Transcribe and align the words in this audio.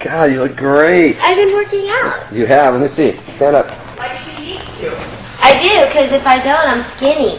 God, 0.00 0.32
you 0.32 0.42
look 0.42 0.56
great. 0.56 1.18
I've 1.20 1.36
been 1.36 1.54
working 1.54 1.86
out. 1.88 2.32
You 2.32 2.46
have. 2.46 2.72
Let 2.74 2.82
me 2.82 2.88
see. 2.88 3.12
Stand 3.12 3.54
up. 3.56 3.68
Like 3.98 4.16
she 4.18 4.54
needs 4.54 4.80
to. 4.80 4.90
I 5.42 5.60
do, 5.60 5.86
because 5.86 6.12
if 6.12 6.26
I 6.26 6.42
don't, 6.42 6.66
I'm 6.66 6.80
skinny. 6.80 7.36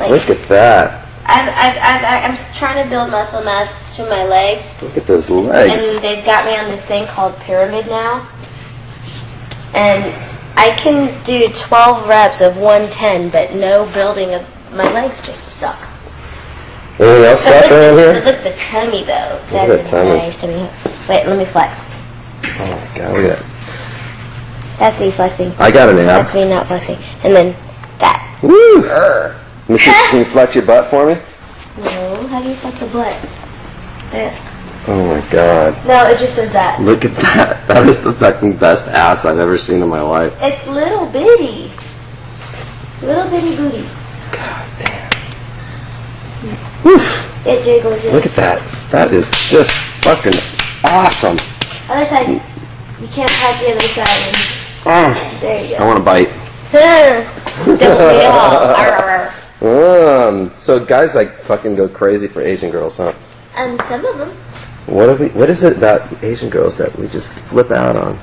Like, 0.00 0.10
Look 0.10 0.30
at 0.30 0.48
that. 0.48 1.06
I've, 1.24 1.48
I've, 1.48 1.76
I've, 2.04 2.30
I'm 2.30 2.54
trying 2.54 2.82
to 2.82 2.90
build 2.90 3.10
muscle 3.10 3.42
mass 3.44 3.96
to 3.96 4.02
my 4.08 4.24
legs, 4.24 4.82
Look 4.82 4.96
at 4.96 5.06
those 5.06 5.30
legs. 5.30 5.72
and 5.72 6.02
they've 6.02 6.24
got 6.24 6.44
me 6.44 6.56
on 6.56 6.68
this 6.68 6.84
thing 6.84 7.06
called 7.06 7.36
pyramid 7.38 7.86
now. 7.86 8.26
And 9.74 10.12
I 10.56 10.74
can 10.76 11.12
do 11.22 11.48
12 11.54 12.08
reps 12.08 12.40
of 12.40 12.56
110, 12.58 13.30
but 13.30 13.54
no 13.54 13.88
building 13.94 14.34
of 14.34 14.44
my 14.74 14.90
legs 14.92 15.24
just 15.24 15.56
suck. 15.58 15.78
Anything 16.98 17.24
else 17.24 17.44
But 17.48 17.62
look, 17.62 17.70
around 17.72 17.94
but 17.96 18.02
here? 18.02 18.12
look 18.14 18.34
at 18.34 18.44
the 18.44 18.60
tummy 18.60 19.04
though. 19.04 19.12
at 19.12 19.48
That 19.48 19.66
that 19.68 19.80
is 19.80 19.90
tummy. 19.90 20.10
nice 20.10 20.40
tummy. 20.40 20.70
Wait, 21.08 21.26
let 21.26 21.38
me 21.38 21.44
flex. 21.44 21.88
Oh 22.44 22.88
my 22.92 22.98
God, 22.98 23.12
look 23.16 23.24
at 23.24 23.38
that. 23.38 24.78
That's 24.78 25.00
me 25.00 25.10
flexing. 25.10 25.52
I 25.58 25.70
got 25.70 25.88
an 25.88 25.98
ab. 25.98 26.06
That's 26.06 26.34
me 26.34 26.48
not 26.48 26.66
flexing. 26.66 26.98
And 27.24 27.34
then 27.34 27.56
that. 27.98 28.38
Woo! 28.42 28.82
Urgh. 28.82 29.36
Let 29.68 29.78
me. 29.78 29.78
Can 30.10 30.18
you 30.18 30.24
flex 30.24 30.54
your 30.54 30.64
butt 30.66 30.86
for 30.88 31.06
me? 31.06 31.14
No, 31.78 32.26
how 32.28 32.42
do 32.42 32.48
you 32.48 32.54
flex 32.54 32.82
a 32.82 32.86
butt? 32.86 33.14
Eh. 34.12 34.34
Oh 34.88 35.06
my 35.14 35.30
God. 35.30 35.86
No, 35.86 36.06
it 36.08 36.18
just 36.18 36.34
does 36.36 36.52
that. 36.52 36.80
Look 36.80 37.04
at 37.04 37.12
that. 37.16 37.58
That 37.68 37.86
is 37.88 38.02
the 38.02 38.12
fucking 38.12 38.56
best 38.56 38.88
ass 38.88 39.24
I've 39.24 39.38
ever 39.38 39.56
seen 39.56 39.80
in 39.82 39.88
my 39.88 40.02
life. 40.02 40.34
It's 40.40 40.66
little 40.66 41.06
bitty. 41.06 41.70
Little 43.00 43.30
bitty 43.30 43.56
booty. 43.56 43.86
God 44.32 44.68
damn. 44.80 45.11
It 46.84 47.62
jiggles. 47.64 48.04
Yes. 48.04 48.12
Look 48.12 48.26
at 48.26 48.32
that. 48.32 48.62
That 48.90 49.12
is 49.12 49.30
just 49.48 49.70
fucking 50.02 50.34
awesome. 50.84 51.38
Other 51.88 52.04
side. 52.04 52.28
You 52.28 53.08
can't 53.08 53.30
pat 53.30 53.60
the 53.60 53.70
other 53.72 53.88
side. 53.88 54.34
Mm. 54.84 55.40
There 55.40 55.64
you 55.64 55.70
go. 55.70 55.76
I 55.84 55.86
want 55.86 55.98
to 55.98 56.04
bite. 56.04 56.28
Don't 57.64 57.78
we 57.78 58.24
all? 58.24 59.32
Um, 59.62 60.50
so 60.56 60.84
guys 60.84 61.14
like 61.14 61.30
fucking 61.30 61.76
go 61.76 61.88
crazy 61.88 62.26
for 62.26 62.42
Asian 62.42 62.70
girls, 62.70 62.96
huh? 62.96 63.12
Um, 63.56 63.78
some 63.80 64.04
of 64.04 64.18
them. 64.18 64.30
What 64.86 65.08
are 65.08 65.14
we? 65.16 65.28
What 65.28 65.48
is 65.50 65.62
it 65.62 65.76
about 65.76 66.22
Asian 66.24 66.50
girls 66.50 66.76
that 66.78 66.96
we 66.96 67.06
just 67.06 67.32
flip 67.32 67.70
out 67.70 67.96
on? 67.96 68.18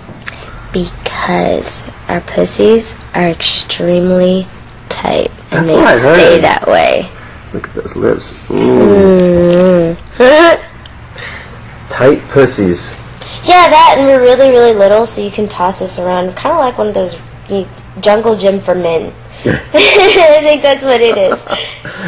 Because 0.73 1.89
our 2.09 2.19
pussies 2.21 2.99
are 3.13 3.29
extremely 3.29 4.47
tight 4.89 5.31
and 5.51 5.67
That's 5.67 6.03
they 6.03 6.13
stay 6.13 6.41
that 6.41 6.67
way. 6.67 7.09
Look 7.53 7.67
at 7.67 7.75
those 7.75 7.95
lips. 7.95 8.33
Mm. 8.47 9.97
Tight 11.89 12.21
pussies. 12.29 12.97
Yeah, 13.43 13.69
that, 13.69 13.95
and 13.97 14.05
we're 14.05 14.19
really, 14.19 14.49
really 14.49 14.73
little, 14.73 15.05
so 15.05 15.21
you 15.21 15.31
can 15.31 15.47
toss 15.47 15.81
us 15.81 15.97
around, 15.97 16.35
kind 16.35 16.53
of 16.53 16.59
like 16.59 16.77
one 16.77 16.87
of 16.87 16.93
those 16.93 17.17
you, 17.49 17.67
jungle 18.01 18.35
gym 18.35 18.59
for 18.59 18.75
men. 18.75 19.13
I 19.45 20.39
think 20.41 20.61
that's 20.61 20.83
what 20.83 21.01
it 21.01 21.17
is. 21.17 21.41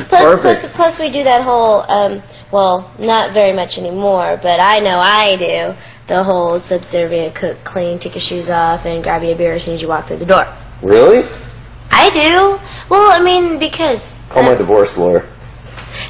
Plus, 0.08 0.42
plus, 0.42 0.72
plus, 0.73 1.00
we 1.00 1.09
do 1.09 1.23
that 1.23 1.42
whole, 1.42 1.89
um, 1.89 2.22
well, 2.52 2.92
not 3.00 3.31
very 3.31 3.53
much 3.53 3.78
anymore, 3.78 4.39
but 4.42 4.59
I 4.59 4.80
know 4.80 5.00
I 5.00 5.38
do 5.38 5.76
the 6.08 6.23
whole 6.23 6.59
subservient, 6.59 7.36
cook, 7.36 7.64
clean, 7.64 7.98
take 7.98 8.16
your 8.16 8.22
shoes 8.22 8.50
off, 8.50 8.86
and 8.86 9.02
grab 9.03 9.23
you 9.23 9.31
a 9.31 9.36
beer 9.36 9.53
as 9.53 9.64
soon 9.64 9.73
as 9.73 9.81
you 9.81 9.88
walk 9.88 10.08
through 10.08 10.17
the 10.17 10.26
door. 10.26 10.48
Really? 10.81 11.28
I 11.92 12.09
do. 12.09 12.59
Well, 12.89 13.20
I 13.20 13.23
mean, 13.23 13.59
because 13.59 14.17
Call 14.30 14.44
my 14.44 14.56
divorce 14.56 14.97
lawyer. 14.97 15.28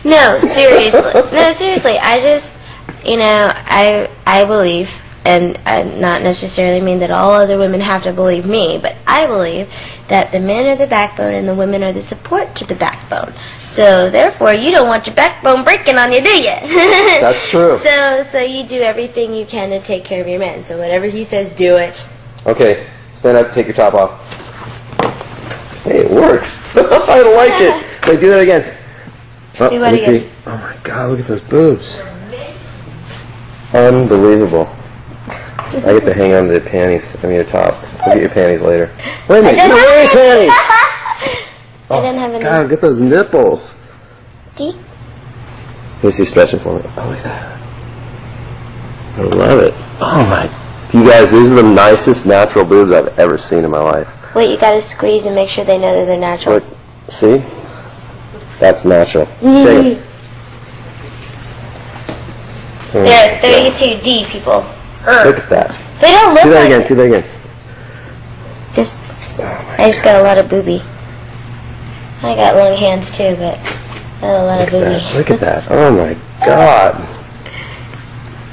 No, 0.05 0.37
seriously. 0.39 1.01
no, 1.33 1.51
seriously. 1.51 1.97
I 1.97 2.21
just, 2.21 2.57
you 3.03 3.17
know, 3.17 3.51
I 3.51 4.09
I 4.25 4.45
believe, 4.45 5.01
and 5.25 5.59
I 5.65 5.83
not 5.83 6.21
necessarily 6.21 6.81
mean 6.81 6.99
that 6.99 7.11
all 7.11 7.31
other 7.31 7.57
women 7.57 7.81
have 7.81 8.03
to 8.03 8.13
believe 8.13 8.45
me, 8.45 8.79
but 8.81 8.95
I 9.07 9.25
believe 9.25 9.73
that 10.07 10.31
the 10.31 10.39
men 10.39 10.67
are 10.67 10.75
the 10.75 10.87
backbone 10.87 11.33
and 11.33 11.47
the 11.47 11.55
women 11.55 11.83
are 11.83 11.93
the 11.93 12.01
support 12.01 12.55
to 12.55 12.65
the 12.65 12.75
backbone. 12.75 13.33
So 13.59 14.09
therefore, 14.09 14.53
you 14.53 14.71
don't 14.71 14.87
want 14.87 15.07
your 15.07 15.15
backbone 15.15 15.63
breaking 15.63 15.97
on 15.97 16.11
you, 16.11 16.21
do 16.21 16.29
you? 16.29 16.43
That's 17.19 17.49
true. 17.49 17.77
So 17.77 18.23
so 18.23 18.39
you 18.39 18.65
do 18.65 18.81
everything 18.81 19.33
you 19.33 19.45
can 19.45 19.69
to 19.69 19.79
take 19.79 20.03
care 20.03 20.21
of 20.21 20.27
your 20.27 20.39
man. 20.39 20.63
So 20.63 20.77
whatever 20.77 21.05
he 21.07 21.23
says, 21.23 21.51
do 21.51 21.77
it. 21.77 22.07
Okay, 22.45 22.87
stand 23.13 23.37
up, 23.37 23.53
take 23.53 23.67
your 23.67 23.75
top 23.75 23.93
off. 23.93 24.40
Hey, 25.91 26.05
it 26.05 26.11
works. 26.11 26.75
I 26.77 27.21
like 27.21 27.59
it. 27.59 27.85
Wait, 28.07 28.19
do 28.19 28.29
that 28.29 28.39
again. 28.39 28.77
Oh, 29.59 29.69
Do 29.69 29.79
let 29.79 29.93
me 29.93 30.03
again? 30.03 30.21
see. 30.21 30.29
Oh 30.45 30.57
my 30.57 30.75
god, 30.83 31.09
look 31.11 31.19
at 31.19 31.27
those 31.27 31.41
boobs. 31.41 32.01
Unbelievable. 33.73 34.73
I 35.57 35.93
get 35.93 36.03
to 36.05 36.13
hang 36.13 36.33
on 36.33 36.47
to 36.47 36.59
the 36.59 36.61
panties. 36.61 37.15
I 37.23 37.27
mean, 37.27 37.37
the 37.37 37.43
top. 37.43 37.73
I'll 38.01 38.13
get 38.13 38.21
your 38.21 38.29
panties 38.29 38.61
later. 38.61 38.93
Wait 39.27 39.39
a 39.39 39.41
minute, 39.41 39.51
you 39.51 39.67
don't 39.67 39.75
wear 39.75 39.99
any 39.99 40.13
panties! 40.13 40.49
I 41.89 42.01
didn't 42.01 42.19
have 42.19 42.31
oh, 42.31 42.35
any. 42.35 42.43
God, 42.43 42.71
at 42.71 42.81
those 42.81 42.99
nipples. 43.01 43.81
See? 44.55 44.71
Let 45.95 46.03
me 46.03 46.11
see 46.11 46.25
stretching 46.25 46.59
for 46.61 46.79
me. 46.79 46.83
Oh, 46.97 47.11
at. 47.13 47.61
I 49.17 49.21
love 49.23 49.59
it. 49.59 49.73
Oh 49.99 50.25
my. 50.29 50.43
You 50.93 51.09
guys, 51.09 51.31
these 51.31 51.51
are 51.51 51.55
the 51.55 51.63
nicest 51.63 52.25
natural 52.25 52.65
boobs 52.65 52.91
I've 52.91 53.19
ever 53.19 53.37
seen 53.37 53.65
in 53.65 53.71
my 53.71 53.79
life. 53.79 54.20
Wait, 54.35 54.49
you 54.49 54.57
gotta 54.57 54.81
squeeze 54.81 55.25
and 55.25 55.35
make 55.35 55.49
sure 55.49 55.65
they 55.65 55.77
know 55.77 55.93
that 55.99 56.05
they're 56.05 56.17
natural. 56.17 56.55
Look, 56.55 56.63
see? 57.09 57.43
That's 58.59 58.85
natural. 58.85 59.25
Shake 59.25 59.97
it. 59.97 60.03
Oh 62.93 63.03
They're 63.03 63.35
my 63.35 63.41
God. 63.41 63.73
32D 63.73 64.25
people. 64.27 64.65
Er. 65.07 65.25
Look 65.25 65.39
at 65.39 65.49
that. 65.49 65.81
They 65.99 66.11
don't 66.11 66.33
look 66.33 66.43
Do 66.43 66.49
that 66.51 66.69
like 66.69 66.71
again. 66.71 66.87
Do 66.87 66.95
that 66.95 67.05
again. 67.05 67.23
this. 68.73 69.01
I 69.79 69.87
just 69.87 70.03
got 70.03 70.19
a 70.19 70.23
lot 70.23 70.37
of 70.37 70.49
booby. 70.49 70.81
I 72.23 72.35
got 72.35 72.55
long 72.55 72.77
hands 72.77 73.09
too, 73.15 73.35
but 73.37 73.57
I 74.19 74.21
got 74.21 74.41
a 74.41 74.45
lot 74.45 74.61
of 74.67 74.73
Look 74.73 74.81
at 74.83 74.89
booby. 74.89 74.99
that. 74.99 75.15
Look 75.15 75.31
at 75.31 75.39
that. 75.39 75.67
Oh 75.71 75.91
my 75.91 76.45
god. 76.45 77.07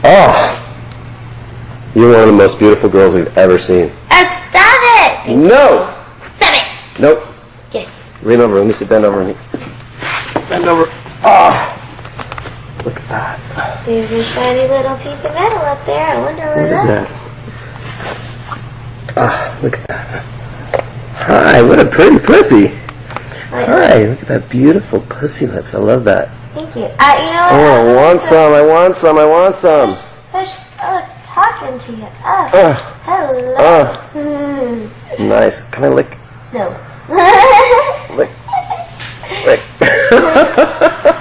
Oh. 0.04 0.64
You're 1.94 2.12
one 2.12 2.20
of 2.20 2.26
the 2.28 2.32
most 2.32 2.58
beautiful 2.58 2.88
girls 2.88 3.14
we've 3.14 3.36
ever 3.36 3.58
seen. 3.58 3.90
No! 5.36 5.94
Stop 6.36 6.54
it! 6.54 7.00
Nope. 7.00 7.24
Yes. 7.72 8.04
Lean 8.22 8.40
over. 8.40 8.56
Let 8.58 8.66
me 8.66 8.72
see. 8.72 8.84
Bend 8.84 9.04
over. 9.04 9.24
me. 9.24 9.34
Bend 10.48 10.64
over. 10.66 10.84
Ah. 11.22 11.74
Look 12.84 12.96
at 12.96 13.08
that. 13.08 13.84
There's 13.86 14.10
a 14.12 14.22
shiny 14.22 14.68
little 14.68 14.96
piece 14.96 15.24
of 15.24 15.34
metal 15.34 15.58
up 15.58 15.84
there. 15.86 16.06
I 16.06 16.20
wonder 16.20 16.46
what, 16.46 16.56
What 16.56 16.66
it 16.66 16.72
is 16.72 16.80
is. 16.80 16.86
that? 16.86 17.08
Ah, 19.16 19.58
look 19.62 19.76
at 19.78 19.86
that. 19.88 20.24
Hi, 21.16 21.62
what 21.62 21.78
a 21.80 21.84
pretty 21.86 22.18
pussy. 22.18 22.68
Hi, 23.50 24.04
look 24.06 24.22
at 24.22 24.28
that 24.28 24.48
beautiful 24.48 25.00
pussy 25.02 25.46
lips. 25.46 25.74
I 25.74 25.78
love 25.78 26.04
that. 26.04 26.30
Thank 26.54 26.74
you. 26.76 26.84
Uh, 26.84 27.16
you 27.18 27.32
know 27.32 27.42
what? 27.42 27.52
Oh, 27.52 27.94
what? 27.94 27.98
I 27.98 28.04
want 28.06 28.20
some. 28.20 28.52
I 28.52 28.62
want 28.62 28.96
some. 28.96 29.18
I 29.18 29.24
want 29.26 29.54
some. 29.54 29.90
Hush. 30.32 30.54
Oh, 30.80 30.98
it's 30.98 31.12
talking 31.26 31.78
to 31.80 31.92
you. 32.00 32.06
Oh, 32.24 32.50
Ah, 32.54 33.00
hello. 33.04 33.54
ah, 33.58 33.96
Hmm. 34.12 34.86
Nice. 35.18 35.62
Can 35.70 35.84
I 35.84 35.88
lick? 35.88 36.18
No. 36.52 36.68
Lick. 38.16 38.30
Lick. 39.44 39.60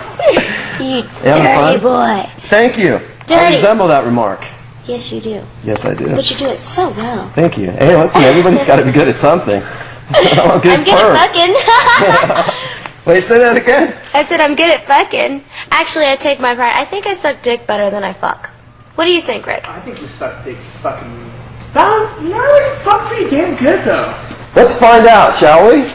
you 0.80 1.02
having 1.04 1.44
dirty 1.44 1.82
boy. 1.82 2.30
Thank 2.50 2.78
you. 2.78 3.00
Dirty. 3.28 3.34
I 3.34 3.56
resemble 3.56 3.88
that 3.88 4.06
remark. 4.06 4.46
Yes, 4.86 5.12
you 5.12 5.20
do. 5.20 5.44
Yes, 5.64 5.84
I 5.86 5.94
do. 5.94 6.08
But 6.08 6.30
you 6.32 6.38
do 6.38 6.48
it 6.48 6.58
so 6.58 6.90
well. 6.92 7.30
Thank 7.32 7.58
you. 7.58 7.72
Hey, 7.72 7.96
listen, 7.98 8.22
everybody's 8.22 8.64
got 8.64 8.78
to 8.78 8.86
be 8.86 8.92
good 8.92 9.08
at 9.10 9.16
something. 9.16 9.62
I'm 10.10 10.62
good 10.62 10.80
I'm 10.80 10.84
good 10.86 10.94
perm. 10.96 11.16
at 11.16 11.28
fucking. 11.28 12.74
Wait, 13.06 13.24
say 13.24 13.38
that 13.40 13.58
again. 13.58 13.98
I 14.14 14.24
said 14.24 14.40
I'm 14.40 14.56
good 14.56 14.70
at 14.74 14.86
fucking. 14.86 15.44
Actually, 15.72 16.06
I 16.08 16.16
take 16.16 16.40
my 16.40 16.56
part. 16.56 16.74
I 16.74 16.86
think 16.86 17.06
I 17.06 17.14
suck 17.14 17.42
dick 17.42 17.68
better 17.68 17.90
than 17.90 18.04
I 18.04 18.14
fuck. 18.14 18.50
What 18.96 19.06
do 19.06 19.12
you 19.12 19.22
think, 19.22 19.46
Rick? 19.46 19.68
I 19.70 19.82
think 19.82 20.02
you 20.02 20.08
suck 20.08 20.44
dick 20.46 20.58
fucking. 20.82 21.27
No, 21.76 22.20
no, 22.22 22.58
you 22.58 22.76
fuck 22.82 23.02
pretty 23.08 23.30
damn 23.30 23.56
good 23.58 23.84
though. 23.86 24.14
Let's 24.56 24.74
find 24.78 25.06
out, 25.08 25.36
shall 25.36 25.70
we? 25.72 25.88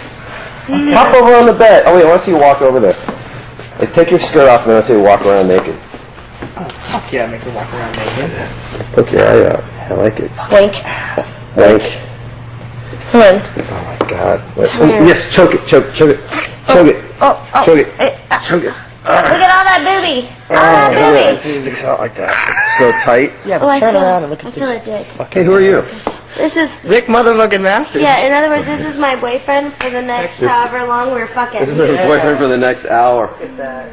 Hop 0.94 1.14
over 1.14 1.34
on 1.34 1.46
the 1.46 1.52
bed. 1.52 1.84
Oh 1.86 1.94
wait, 1.96 2.04
I 2.04 2.08
want 2.08 2.20
to 2.20 2.24
see 2.24 2.30
you 2.32 2.38
walk 2.38 2.62
over 2.62 2.78
there. 2.78 2.92
Hey, 3.78 3.86
take 3.86 4.10
your 4.10 4.20
skirt 4.20 4.48
off, 4.48 4.66
man. 4.66 4.74
then 4.74 4.74
I 4.74 4.74
want 4.74 4.84
to 4.84 4.92
see 4.92 4.98
you 4.98 5.02
walk 5.02 5.20
around 5.26 5.48
naked. 5.48 5.74
Oh 6.56 6.69
Fuck 6.92 7.12
yeah, 7.12 7.26
make 7.26 7.40
her 7.42 7.50
walk 7.54 7.72
around 7.74 7.96
naked. 7.96 8.30
Poke 8.92 9.10
your 9.12 9.24
eye 9.24 9.50
out. 9.56 9.64
I 9.90 9.94
like 9.94 10.20
it. 10.20 10.30
Wink. 10.52 10.74
Thank. 11.54 11.82
Come 13.10 13.22
on. 13.22 13.40
Oh 13.42 13.98
my 14.00 14.08
God. 14.08 14.56
Wait. 14.56 14.69
Come 14.70 14.88
here. 14.88 15.02
Yes, 15.04 15.34
choke 15.34 15.54
it, 15.54 15.66
choke, 15.66 15.92
choke 15.92 16.10
it, 16.16 16.20
choke 16.66 16.86
it, 16.88 17.04
Oh, 17.20 17.50
oh. 17.54 17.62
choke 17.64 17.78
it, 17.78 17.88
Eh, 17.98 18.16
ah, 18.30 18.44
choke 18.46 18.64
it. 18.64 18.74
Look 19.02 19.10
at 19.10 19.50
all 19.50 19.64
that 19.66 19.82
booby. 19.82 20.28
All 20.49 20.56
that 20.62 20.93
Yeah, 20.94 21.10
booby. 21.10 21.38
it 21.38 21.60
sticks 21.62 21.82
out 21.84 21.99
like 21.99 22.14
that. 22.16 22.31
It's 22.31 22.78
so 22.78 22.93
tight. 23.04 23.32
Yeah, 23.44 23.58
Oh, 23.60 23.69
I 23.69 23.81
turn 23.81 23.94
feel, 23.94 24.02
around 24.02 24.22
and 24.22 24.31
look 24.31 24.44
I 24.44 24.49
at 24.49 24.54
feel 24.54 24.66
this. 24.69 24.82
a 24.82 24.84
dick. 24.84 25.20
Okay, 25.26 25.44
who 25.44 25.52
are 25.54 25.60
you? 25.60 25.82
This 26.37 26.56
is, 26.56 26.70
Rick 26.84 27.06
motherfucking 27.06 27.60
Masters. 27.62 28.02
yeah, 28.02 28.25
in 28.26 28.32
other 28.32 28.49
words, 28.49 28.66
this 28.66 28.84
is 28.84 28.96
my 28.96 29.16
boyfriend 29.20 29.72
for 29.75 29.90
the 29.90 30.00
next 30.02 30.38
This- 30.38 30.50
however 30.50 30.87
long 30.87 31.10
we're 31.10 31.26
fucking. 31.26 31.60
This 31.60 31.70
is 31.70 31.76
her 31.78 32.06
boyfriend 32.06 32.38
for 32.38 32.46
the 32.46 32.56
next 32.56 32.87
hour. 32.87 33.26
Look 33.26 33.43
at 33.43 33.56
that. 33.56 33.90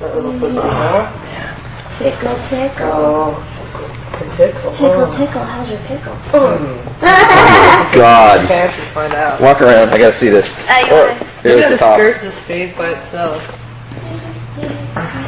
That 0.00 0.14
little 0.16 0.32
pussy, 0.40 0.58
huh? 0.60 1.06
Oh, 1.06 1.96
tickle, 1.98 2.36
tickle. 2.50 2.90
Oh, 2.90 4.30
pickle. 4.36 4.72
Tickle, 4.72 5.12
tickle, 5.14 5.44
how's 5.44 5.70
your 5.70 5.78
pickle? 5.86 6.16
Oh. 6.34 6.90
God. 7.94 8.46
Pants 8.48 8.76
and 8.78 8.86
find 8.88 9.14
out. 9.14 9.40
Walk 9.40 9.62
around. 9.62 9.90
I 9.90 9.98
gotta 9.98 10.12
see 10.12 10.28
this. 10.30 10.66
Oh, 10.68 10.78
you 10.80 10.86
Oh, 10.90 11.00
wanna- 11.08 11.14
here's 11.14 11.54
Look 11.56 11.64
at 11.64 11.68
the 11.70 11.74
the 11.76 11.78
top. 11.78 11.94
skirt 11.94 12.20
just 12.22 12.42
stays 12.44 12.74
by 12.76 12.90
itself. 12.90 13.60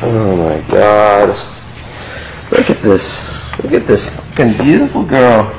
Oh 0.03 0.37
my 0.37 0.61
God. 0.69 1.29
Look 2.51 2.69
at 2.71 2.83
this. 2.83 3.63
Look 3.63 3.73
at 3.73 3.87
this 3.87 4.15
fucking 4.15 4.63
beautiful 4.63 5.03
girl. 5.05 5.51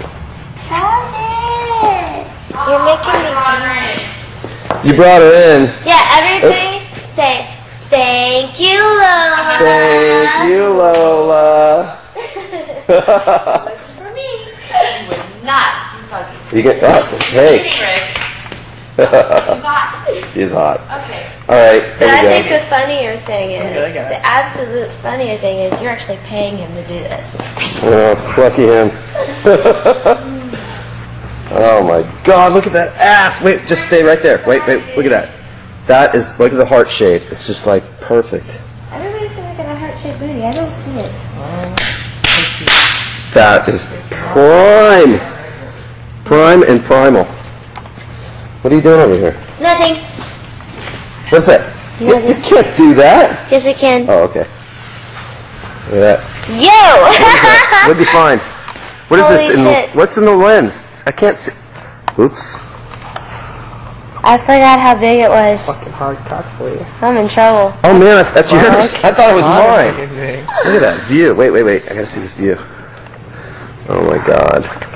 Stop 0.55 1.09
it! 1.13 2.27
You're 2.53 2.85
making 2.85 3.23
me 3.23 3.31
blush. 3.33 4.23
You 4.85 4.95
brought 4.95 5.21
her 5.21 5.33
in. 5.33 5.73
Yeah, 5.83 6.05
everybody 6.17 6.85
say 7.15 7.49
thank 7.89 8.59
you, 8.59 8.77
Lola. 8.77 9.57
Thank 9.59 10.49
you, 10.51 10.69
Lola. 10.69 11.99
For 13.97 14.13
me. 14.13 14.51
Not 15.43 15.97
fucking 16.09 16.57
You 16.57 16.63
get 16.63 16.83
oh, 16.83 17.17
hey. 17.31 18.13
Rick. 18.97 20.25
She's 20.33 20.51
hot. 20.51 20.79
Okay. 21.03 21.31
All 21.49 21.55
right, 21.55 21.95
But 21.99 22.09
I 22.09 22.17
here 22.21 22.29
think 22.29 22.49
the 22.49 22.59
funnier 22.69 23.15
thing 23.17 23.51
is, 23.51 23.77
Okay, 23.77 23.85
I 23.85 23.93
got 23.93 24.05
it. 24.11 24.15
the 24.15 24.25
absolute 24.25 24.89
funnier 24.91 25.35
thing 25.37 25.59
is 25.59 25.79
you're 25.81 25.91
actually 25.91 26.17
paying 26.25 26.57
him 26.57 26.69
to 26.73 26.83
do 26.87 26.99
this. 27.07 27.35
Oh, 27.83 28.15
lucky 28.37 28.63
him. 28.63 28.89
oh 31.51 31.83
my 31.87 32.01
God! 32.25 32.51
Look 32.53 32.67
at 32.67 32.73
that 32.73 32.95
ass. 32.97 33.41
Wait, 33.41 33.61
just 33.67 33.85
stay 33.87 34.03
right 34.03 34.21
there. 34.21 34.41
Wait, 34.45 34.65
wait. 34.67 34.83
Look 34.97 35.05
at 35.05 35.09
that. 35.11 35.29
That 35.87 36.13
is 36.15 36.37
look 36.39 36.51
at 36.51 36.57
the 36.57 36.65
heart 36.65 36.89
shape. 36.89 37.23
It's 37.31 37.47
just 37.47 37.65
like 37.65 37.83
perfect. 38.01 38.59
Everybody's 38.91 39.31
saying 39.31 39.47
I 39.47 39.55
got 39.63 39.71
a 39.73 39.79
heart-shaped 39.79 40.19
booty. 40.19 40.43
I 40.43 40.51
don't 40.51 40.71
see 40.71 40.91
it. 40.99 41.11
That 43.33 43.67
is 43.69 43.85
prime, 44.09 45.19
prime 46.25 46.63
and 46.63 46.81
primal. 46.83 47.25
What 48.61 48.73
are 48.73 48.75
you 48.75 48.81
doing 48.81 48.99
over 48.99 49.15
here? 49.15 49.33
Nothing. 49.61 49.95
What's 51.29 51.47
that? 51.47 51.73
You, 51.99 52.17
you 52.19 52.35
can't 52.41 52.77
do 52.77 52.93
that. 52.95 53.51
Yes, 53.51 53.65
I 53.65 53.73
can. 53.73 54.05
Oh, 54.09 54.23
okay. 54.23 54.45
Look 55.89 56.03
at 56.03 56.19
that. 56.19 56.37
Yo! 56.49 57.87
What'd 57.87 57.99
you 57.99 58.11
find? 58.11 58.39
What 59.09 59.19
is 59.19 59.25
Holy 59.25 59.37
this? 59.37 59.57
In 59.57 59.63
the, 59.63 59.87
what's 59.97 60.17
in 60.17 60.25
the 60.25 60.35
lens? 60.35 61.03
I 61.05 61.11
can't 61.11 61.35
see. 61.35 61.53
Oops. 62.19 62.55
I 64.23 64.37
forgot 64.37 64.79
how 64.79 64.97
big 64.99 65.19
it 65.21 65.29
was. 65.29 65.65
Fucking 65.65 65.93
hard 65.93 66.17
cock 66.17 66.45
for 66.57 66.69
you. 66.69 66.85
I'm 67.01 67.15
in 67.17 67.29
trouble. 67.29 67.77
Oh 67.83 67.97
man, 67.97 68.25
that's 68.33 68.51
yours. 68.51 68.93
I 69.03 69.11
thought 69.11 69.31
it 69.31 69.35
was 69.35 69.45
mine. 69.45 69.93
Look 70.65 70.75
at 70.75 70.81
that 70.81 71.05
view. 71.07 71.33
Wait, 71.33 71.51
wait, 71.51 71.63
wait. 71.63 71.83
I 71.85 71.95
gotta 71.95 72.05
see 72.05 72.19
this 72.19 72.33
view. 72.33 72.57
Oh 73.89 74.03
my 74.05 74.17
god. 74.25 74.86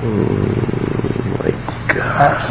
Oh 0.00 0.06
my 1.42 1.50
god. 1.92 2.50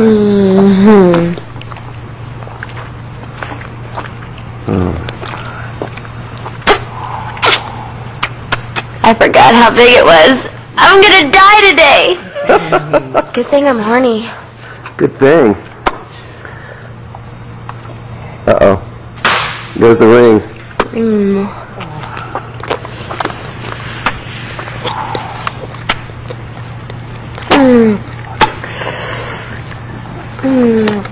I 9.04 9.14
forgot 9.14 9.54
how 9.56 9.72
big 9.72 9.96
it 9.96 10.04
was. 10.04 10.50
I'm 10.76 11.02
gonna 11.02 11.32
die 11.32 11.62
today. 11.72 13.32
Good 13.34 13.48
thing 13.48 13.66
I'm 13.70 13.80
horny. 13.80 14.30
Good 14.98 15.14
thing. 15.14 15.56
Uh 18.46 18.58
oh. 18.60 18.78
Goes 19.80 20.00
the 20.00 20.08
ring. 20.08 20.40
Mm. 20.92 21.48
Mm. 27.58 27.98
Mm. 30.42 31.08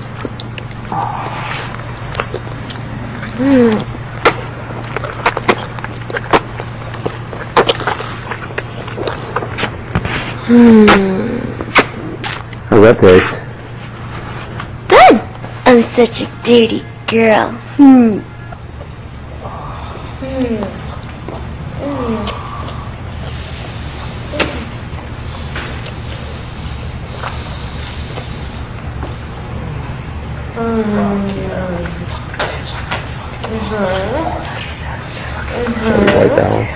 Mm. 10.48 11.40
How's 12.70 12.75
that 12.86 13.00
taste? 13.00 13.32
Good. 14.88 15.20
I'm 15.66 15.82
such 15.82 16.22
a 16.22 16.26
dirty 16.44 16.84
girl. 17.08 17.50
Hmm. 17.78 18.20
White 36.16 36.36
balance. 36.36 36.76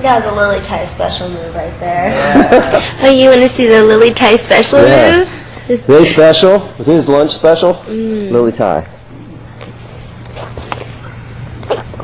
That 0.00 0.16
was 0.16 0.24
a 0.24 0.34
Lily 0.34 0.60
Thai 0.60 0.86
special 0.86 1.28
move 1.28 1.43
right 1.80 1.80
there. 1.80 2.92
so 2.94 3.08
you 3.10 3.30
want 3.30 3.40
to 3.40 3.48
see 3.48 3.66
the 3.66 3.82
Lily 3.82 4.12
Thai 4.12 4.36
special 4.36 4.80
Yeah. 4.82 5.18
move? 5.18 5.40
Today's 5.66 6.10
special, 6.10 6.58
With 6.78 6.86
his 6.86 7.08
lunch 7.08 7.30
special, 7.30 7.82
Lily 7.88 8.52
Thai. 8.52 8.86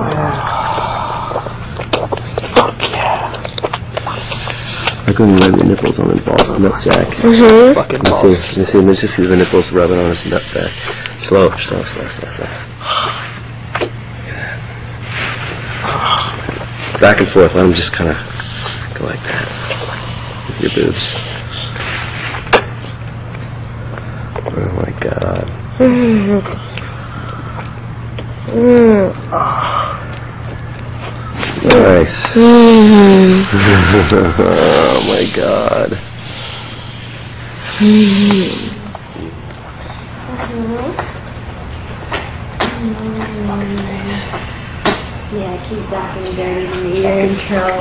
I 5.06 5.12
couldn't 5.12 5.36
rub 5.38 5.56
your 5.56 5.64
nipples 5.66 5.98
on 5.98 6.08
the 6.08 6.20
balls 6.22 6.50
on 6.50 6.62
that 6.62 6.74
sack. 6.76 7.06
Mm-hmm. 7.08 7.74
Fucking 7.74 7.98
Let's 8.04 8.20
see, 8.20 8.28
let 8.28 8.56
me 8.56 8.64
see, 8.64 8.78
let 8.78 8.86
me 8.86 8.94
just 8.94 9.16
see 9.16 9.26
the 9.26 9.36
nipples 9.36 9.72
rubbing 9.72 9.98
on 9.98 10.08
his 10.08 10.30
nut 10.30 10.42
sack. 10.42 10.70
Slow, 11.20 11.50
slow, 11.56 11.82
slow, 11.82 12.06
slow, 12.06 12.28
slow. 12.30 12.46
Back 17.00 17.18
and 17.18 17.26
forth, 17.28 17.54
let 17.56 17.66
him 17.66 17.72
just 17.72 17.92
kind 17.92 18.10
of 18.10 18.16
go 19.00 19.06
like 19.06 19.22
that 19.22 19.48
with 20.46 20.60
your 20.60 20.70
boobs. 20.74 21.14
Oh 24.46 24.50
my 24.76 24.90
god. 25.00 25.46
Nice. 31.62 32.34
oh 32.36 33.40
my 35.08 35.24
god. 35.34 35.90
Yeah, 45.32 45.54
keep 45.68 45.78
back 45.90 46.16
and 46.16 46.34
dirty 46.34 46.66
to 46.66 46.74
me. 46.82 47.02
Trouble. 47.38 47.78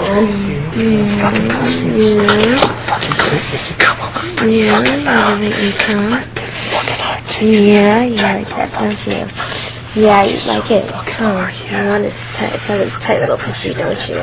Fucking 1.18 1.50
pussies. 1.50 2.14
Mm-hmm. 2.14 2.62
Fucking 2.86 3.18
bitch. 3.26 3.80
Come 3.80 3.98
on. 4.06 4.50
Yeah, 4.50 4.78
you 4.86 5.06
wanna 5.06 5.42
make 5.42 5.58
me 5.58 5.72
come? 5.74 6.14
Yeah, 7.42 8.04
you 8.04 8.16
like 8.18 8.48
that, 8.50 8.70
don't 8.80 9.02
you? 9.08 9.26
Yeah, 10.00 10.24
you 10.26 10.38
like 10.48 10.70
it. 10.70 10.86
Come, 11.08 11.50
you 11.66 11.90
want 11.90 12.06
it 12.06 12.14
tight, 12.36 12.60
for 12.60 12.78
this 12.78 13.00
tight 13.00 13.20
little 13.20 13.38
pussy, 13.38 13.74
don't 13.74 14.10
you? 14.10 14.18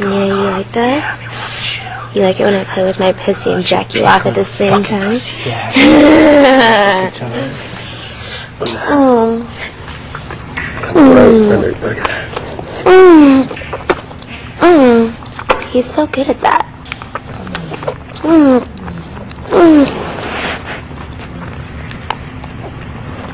Yeah, 0.00 0.24
you 0.26 0.34
like 0.34 0.72
that? 0.72 2.10
You 2.12 2.22
like 2.22 2.40
it 2.40 2.44
when 2.44 2.54
I 2.54 2.64
play 2.64 2.82
with 2.82 2.98
my 2.98 3.12
pussy 3.12 3.52
and 3.52 3.62
jack 3.64 3.94
you 3.94 4.04
off 4.04 4.26
at 4.26 4.34
the 4.34 4.44
same 4.44 4.82
time? 4.82 5.16
Yeah. 5.46 7.10
Oh, 8.86 9.42
Right 10.94 11.16
under, 11.18 11.58
look 11.58 11.98
at 11.98 12.04
that. 12.04 12.28
mm, 12.84 13.44
mm. 14.60 15.68
He's 15.70 15.90
so 15.92 16.06
good 16.06 16.28
at 16.28 16.40
that. 16.40 16.62
Mm, 18.22 18.60
mm. 19.50 19.86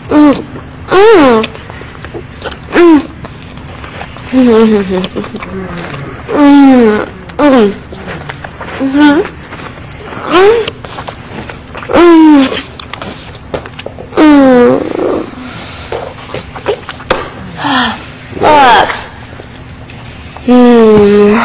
Mm, 0.08 0.34
mm. 0.88 1.44
Mm. 2.70 3.00
Mm, 4.30 4.46
mm. 7.36 7.68
Mhm. 8.80 9.18
Mm. 10.30 10.56
Mm. 11.90 12.48
Mm. 14.16 14.80
Fuck. 18.40 18.90
Hmm. 20.46 21.36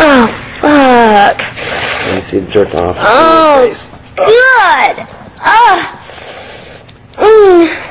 Oh, 0.00 0.26
fuck. 0.60 1.38
Let 1.38 2.14
me 2.14 2.20
see 2.22 2.38
the 2.40 2.50
jerk 2.50 2.74
off. 2.74 2.96
Oh, 2.98 3.68
good. 4.16 5.06
Ah. 5.40 5.94
Mm. 7.16 7.88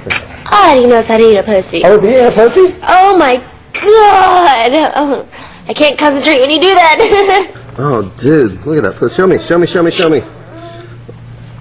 Mm. 0.00 0.50
God, 0.50 0.76
he 0.78 0.86
knows 0.86 1.06
how 1.06 1.18
to 1.18 1.24
eat 1.24 1.36
a 1.36 1.42
pussy. 1.42 1.82
Oh, 1.84 1.94
is 1.94 2.02
he 2.02 2.16
a 2.16 2.30
pussy? 2.30 2.74
Oh 2.82 3.16
my 3.16 3.36
god! 3.72 4.92
Oh, 4.96 5.28
I 5.66 5.74
can't 5.74 5.98
concentrate 5.98 6.40
when 6.40 6.50
you 6.50 6.60
do 6.60 6.74
that. 6.74 7.50
Oh, 7.76 8.08
dude, 8.18 8.64
look 8.66 8.76
at 8.76 8.84
that 8.84 8.94
pussy. 8.94 9.16
Show 9.16 9.26
me, 9.26 9.36
show 9.36 9.58
me, 9.58 9.66
show 9.66 9.82
me, 9.82 9.90
show 9.90 10.08
me. 10.08 10.22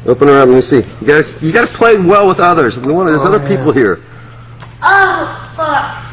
Open 0.06 0.28
her 0.28 0.42
up. 0.42 0.48
Let 0.48 0.56
me 0.56 0.62
see. 0.62 0.84
You 1.02 1.08
gotta, 1.08 1.46
you 1.46 1.52
gotta 1.52 1.66
play 1.66 1.98
well 1.98 2.28
with 2.28 2.40
others. 2.40 2.78
We 2.78 2.94
want. 2.94 3.10
There's 3.10 3.26
other 3.26 3.40
people 3.48 3.72
here. 3.72 4.00
oh 4.84 5.54
fuck! 5.56 6.04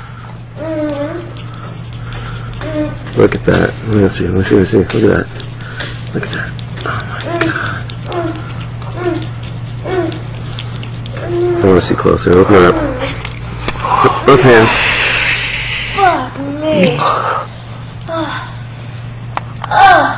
Look 3.18 3.34
at 3.34 3.44
that. 3.44 3.74
Let 3.88 3.96
me 3.96 4.08
see. 4.08 4.26
Let 4.26 4.36
me 4.36 4.42
see. 4.42 4.54
Let 4.54 4.60
me 4.60 4.64
see. 4.64 4.78
Look 4.78 4.94
at 4.94 5.00
that. 5.02 5.26
Look 6.14 6.24
at 6.24 6.30
that. 6.32 6.50
Oh 6.86 7.28
my 7.28 7.44
god. 7.44 7.60
I 11.62 11.66
want 11.66 11.78
to 11.78 11.86
see 11.86 11.94
closer. 11.94 12.30
Open 12.38 12.54
her 12.54 12.68
up. 12.68 12.74
Both 14.26 14.42
hands. 14.42 14.70
Fuck 15.94 16.38
me! 16.58 16.96
Oh, 18.08 18.26
oh, 19.68 20.08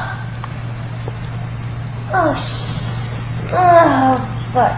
oh, 2.14 2.34
sh- 2.34 3.52
oh, 3.52 4.14
fuck! 4.52 4.74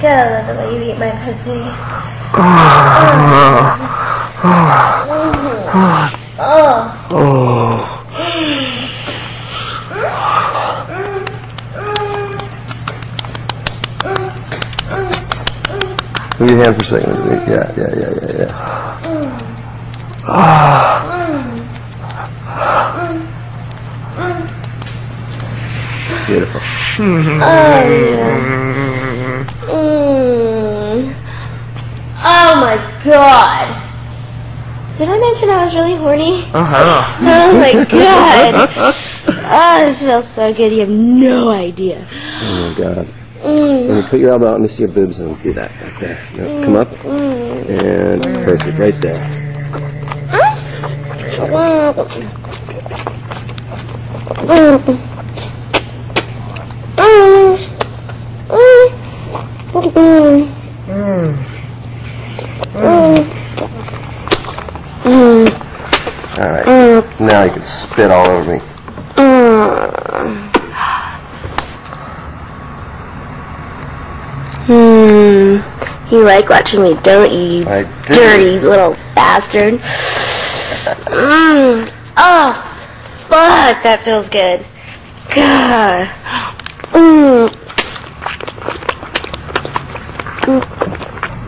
God, 0.00 0.26
I 0.26 0.32
love 0.32 0.46
the 0.46 0.54
way 0.62 0.68
you 0.86 0.92
eat 0.92 0.98
my 0.98 1.10
pussy. 1.24 1.60
Move 16.42 16.50
your 16.50 16.64
hand 16.64 16.74
for 16.74 16.82
a 16.82 16.84
second. 16.84 17.14
Yeah, 17.46 17.70
yeah, 17.76 17.90
yeah, 17.94 18.10
yeah, 18.20 18.34
yeah. 18.36 18.50
Ah. 20.26 21.06
Beautiful. 26.26 26.60
Mm. 26.98 27.38
Oh 32.24 32.52
my 32.58 32.76
god! 33.04 33.68
Did 34.98 35.08
I 35.08 35.18
mention 35.20 35.48
I 35.48 35.62
was 35.62 35.76
really 35.76 35.94
horny? 35.94 36.42
Uh-huh. 36.52 37.18
Oh 37.20 37.52
my 37.54 37.72
god! 37.88 38.68
Oh, 38.74 39.84
this 39.86 40.02
feels 40.02 40.26
so 40.26 40.52
good. 40.52 40.72
You 40.72 40.80
have 40.80 40.88
no 40.88 41.50
idea. 41.50 42.04
Oh 42.10 42.68
my 42.68 42.74
god. 42.76 43.06
Let 43.44 43.81
me 43.94 44.02
put 44.08 44.20
your 44.20 44.30
elbow 44.30 44.54
out. 44.54 44.60
Me 44.60 44.68
see 44.68 44.84
your 44.84 44.92
boobs 44.92 45.20
and 45.20 45.40
do 45.42 45.52
that 45.52 45.70
right 45.80 46.00
there. 46.00 46.64
Come 46.64 46.76
up. 46.76 46.90
And 47.04 48.22
perfect, 48.44 48.78
right 48.78 49.00
there. 49.00 49.30
All 66.38 66.48
right. 66.48 67.20
Now 67.20 67.42
you 67.44 67.50
can 67.50 67.60
spit 67.60 68.10
all 68.10 68.26
over 68.28 68.54
me. 68.54 68.71
Hmm. 74.72 75.60
You 76.10 76.24
like 76.24 76.48
watching 76.48 76.82
me, 76.82 76.94
don't 77.02 77.30
you? 77.30 77.68
I 77.68 77.82
do. 77.82 78.14
dirty 78.14 78.58
little 78.58 78.94
bastard. 79.14 79.74
Mmm. 81.12 81.92
Oh, 82.16 82.52
fuck, 83.28 83.82
that 83.82 84.00
feels 84.02 84.30
good. 84.30 84.64
God. 85.34 86.08
Mmm. 86.92 87.48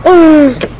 Mmm. 0.03 0.74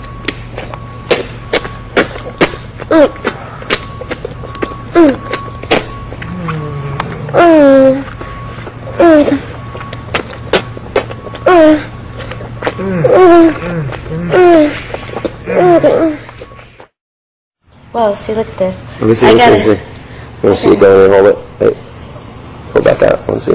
Whoa, 18.15 18.21
see, 18.21 18.33
look 18.33 18.47
at 18.47 18.57
this. 18.57 19.01
Let 19.01 19.09
me 19.09 19.13
see. 19.15 19.25
I 19.27 19.33
Let 19.33 19.51
me 19.51 19.59
see. 19.59 19.69
Let 19.69 19.75
me 19.75 19.75
see. 19.75 20.41
Let 20.41 20.49
me 20.49 20.55
see 20.55 20.71
it 20.71 20.79
go 20.79 21.05
in. 21.05 21.11
Hold 21.11 21.27
it. 21.27 21.37
Hey. 21.59 22.71
Pull 22.71 22.81
back 22.81 23.01
out. 23.03 23.19
Let 23.27 23.33
me 23.35 23.39
see. 23.39 23.51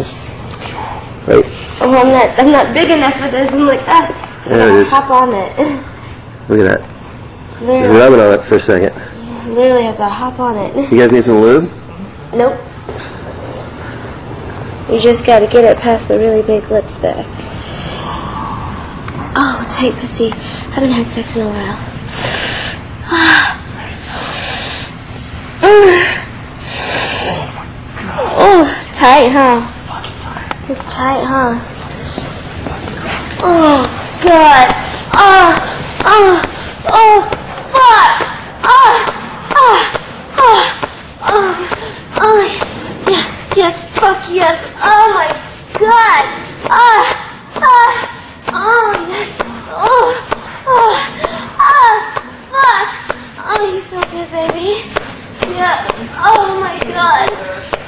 Right. 1.27 1.45
Oh, 1.81 1.97
I'm 1.97 2.09
not, 2.13 2.39
I'm 2.39 2.53
not 2.53 2.75
big 2.75 2.91
enough 2.91 3.15
for 3.15 3.29
this. 3.29 3.51
I'm 3.53 3.67
like, 3.67 3.81
ah. 3.87 4.45
There 4.47 4.69
it 4.69 4.75
is. 4.75 4.93
Hop 4.93 5.11
on 5.11 5.33
it. 5.33 5.59
Look 6.51 6.61
at 6.61 6.79
that. 6.79 6.81
Just 6.81 7.63
Literally, 7.63 7.99
rub 7.99 8.13
it 8.13 8.21
on 8.21 8.35
it 8.35 8.43
for 8.43 8.55
a 8.57 8.61
second. 8.61 9.55
literally 9.55 9.85
have 9.85 9.97
to 9.97 10.09
hop 10.09 10.39
on 10.39 10.57
it. 10.59 10.93
You 10.93 10.99
guys 10.99 11.11
need 11.11 11.25
some 11.25 11.41
lube? 11.41 11.71
Nope. 12.35 12.61
You 14.91 15.01
just 15.01 15.25
gotta 15.25 15.47
get 15.47 15.65
it 15.65 15.79
past 15.79 16.09
the 16.09 16.19
really 16.19 16.43
big 16.43 16.71
lips 16.71 16.97
there. 16.97 17.25
Oh, 19.37 19.67
tight 19.73 19.95
pussy. 19.95 20.29
Haven't 20.75 20.91
had 20.91 21.07
sex 21.07 21.35
in 21.37 21.47
a 21.47 21.49
while. 21.49 21.90
Oh, 28.43 28.65
tight, 28.93 29.29
huh? 29.31 29.63
It's 30.69 30.85
tight, 30.93 31.23
huh? 31.23 31.55
Oh, 33.41 33.87
God. 34.27 34.67
Oh, 35.15 35.55
oh, 36.07 36.43
oh, 36.91 37.23
fuck. 37.71 38.19
Oh, 38.67 38.97
oh, 39.55 39.79
oh, 40.43 40.67
oh, 41.23 41.55
oh, 42.19 42.43
yes, 43.09 43.31
yes, 43.57 43.79
fuck 43.95 44.19
yes. 44.29 44.67
Oh 44.83 45.07
my 45.15 45.29
God. 45.79 46.25
Ah, 46.67 47.07
ah, 47.63 48.11
oh, 48.51 49.07
yes. 49.09 49.31
Oh, 49.71 50.11
oh, 50.67 50.99
oh, 51.61 51.95
fuck. 52.51 52.89
Oh, 53.47 53.73
you 53.73 53.81
feel 53.83 54.03
good, 54.11 54.29
baby. 54.33 55.00
Yeah. 55.61 55.77
Oh 56.25 56.57
my 56.57 56.73
God. 56.89 57.29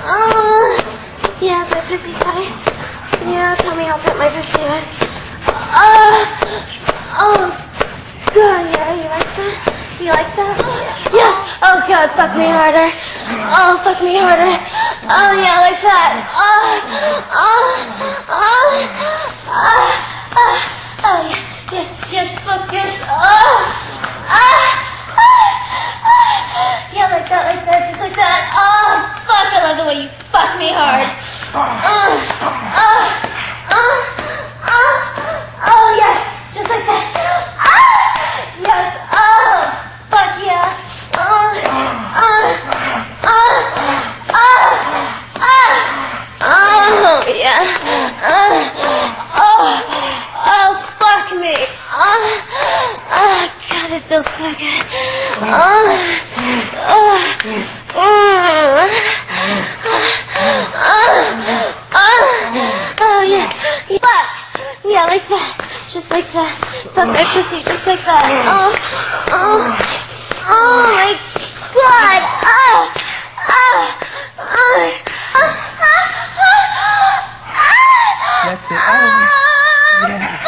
Oh, 0.05 0.77
yeah, 1.41 1.65
my 1.73 1.81
pussy 1.89 2.13
tight? 2.21 2.53
Yeah, 3.33 3.55
tell 3.65 3.75
me 3.77 3.85
how 3.89 3.97
tight 3.97 4.19
my 4.19 4.29
pussy 4.29 4.61
is. 4.77 4.93
Ah, 5.73 6.21
oh, 7.17 7.49
God, 8.35 8.65
yeah, 8.77 8.93
you 8.93 9.09
like 9.09 9.31
that? 9.41 9.57
You 10.05 10.11
like 10.13 10.33
that? 10.37 10.57
Yes. 11.17 11.33
Oh 11.65 11.81
God, 11.89 12.11
fuck 12.13 12.37
me 12.37 12.45
harder. 12.53 12.93
Oh, 13.57 13.81
fuck 13.81 14.03
me 14.05 14.21
harder. 14.21 14.53
Oh 15.09 15.33
yeah, 15.33 15.65
like 15.65 15.81
that. 15.81 16.13
Oh, 16.37 16.77
oh, 17.33 17.73
oh, 18.29 18.69
oh, 19.49 19.89
oh 21.09 21.19
yes, 21.25 21.41
yes, 21.73 21.89
yes, 22.13 22.29
fuck 22.45 22.69
yes. 22.73 23.01
Oh, 23.09 23.65
ah, 24.29 24.67
ah, 25.17 25.53
ah. 26.05 26.75
yeah, 26.93 27.07
like 27.15 27.29
that, 27.29 27.43
like 27.55 27.65
that, 27.65 27.81
just 27.89 28.01
like 28.01 28.17
that. 28.17 28.41
Oh, 28.59 29.07
fuck, 29.23 29.49
I 29.55 29.63
love 29.63 29.77
the 29.79 29.87
way 29.87 30.03
you 30.03 30.09
fuck 30.09 30.59
me 30.59 30.73
hard. 30.73 31.07
Oh, 31.55 31.63
oh, 32.83 33.05
oh, 33.71 33.95
oh, 34.67 34.95
oh 35.71 35.87
yes, 35.95 36.19
just 36.55 36.69
like 36.69 36.85
that. 36.91 37.07
Ah, 37.63 38.51
yes, 38.59 38.99
oh, 39.15 39.71
fuck 40.11 40.35
yeah. 40.43 40.75
Oh, 41.15 41.53
oh, 41.63 42.01
oh, 42.17 42.49
oh, 43.23 43.53
oh, 44.33 45.53
oh, 46.41 47.21
yeah. 47.29 47.61
Oh, 48.25 48.57
oh, 49.37 49.77
oh, 50.41 50.69
fuck 50.99 51.27
me. 51.39 51.55
Oh, 51.93 52.25
oh, 53.13 53.45
God, 53.69 53.93
it 53.93 54.03
feels 54.03 54.27
so 54.27 54.49
good. 54.57 54.83
Oh, 55.45 55.85
oh, 56.89 57.21
oh, 57.95 58.89
oh, 60.75 61.03
oh, 61.93 62.25
oh, 63.01 63.23
yes. 63.29 63.53
Fuck. 64.01 64.27
Yeah, 64.85 65.05
like 65.07 65.27
that. 65.29 65.53
Just 65.91 66.11
like 66.11 66.27
that. 66.33 66.53
Fuck 66.95 67.09
my 67.09 67.25
pussy, 67.33 67.63
just 67.63 67.87
like 67.87 68.01
that. 68.05 68.25
Oh, 68.49 68.73
oh, 69.31 69.61
oh 70.49 70.89
my 70.91 71.15
god. 71.73 72.23
Oh, 72.43 72.93
oh, 73.49 73.93
oh, 74.41 74.83
oh, 75.37 75.53
oh, 75.53 76.59
oh, 76.83 77.19
That's 78.45 78.67
it. 78.71 78.77
Oh, 78.77 79.31
yeah. 80.09 80.43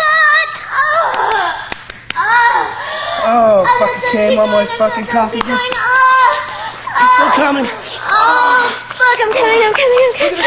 Oh, 2.16 3.62
oh 3.62 3.64
fucking 3.78 4.10
came 4.12 4.38
on 4.38 4.50
my 4.50 4.66
fucking 4.78 5.06
coffee. 5.06 5.40
Going, 5.40 5.50
Still 5.50 7.26
oh, 7.26 7.32
coming. 7.34 7.64
oh, 7.66 8.70
fuck, 8.94 9.18
I'm 9.20 9.32
coming, 9.32 9.62
I'm 9.64 9.74
coming, 9.74 9.98
I'm 10.04 10.14
coming. 10.14 10.44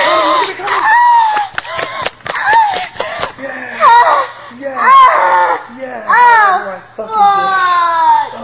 Yeah. 4.59 4.75
Yeah. 5.77 6.05
Oh, 6.07 6.65
my 6.65 6.79
fucking 6.95 7.15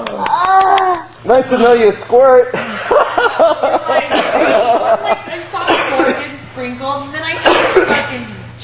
Fuck. 0.06 1.26
Nice 1.26 1.50
to 1.50 1.58
know 1.58 1.74
you 1.74 1.92
squirt. 1.92 2.54
Like, 3.34 4.10
I 4.12 5.42
saw 5.50 5.66
the 5.66 5.74
organ 5.98 6.38
sprinkled, 6.40 7.04
and 7.04 7.14
then 7.14 7.24
I 7.24 7.36
saw 7.36 7.52
the 7.80 7.86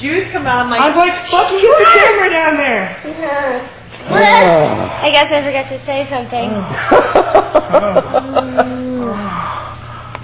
fucking 0.00 0.08
juice 0.08 0.30
come 0.32 0.46
out. 0.46 0.60
I'm 0.64 0.70
like, 0.70 0.80
I'm 0.80 0.96
like, 0.96 1.12
fucking 1.12 1.60
get 1.60 1.78
the 1.78 1.84
camera 2.00 2.30
down 2.30 2.56
there. 2.56 2.96
I 4.12 5.08
guess 5.12 5.30
I 5.32 5.42
forgot 5.42 5.66
to 5.68 5.78
say 5.78 6.04
something. 6.04 6.50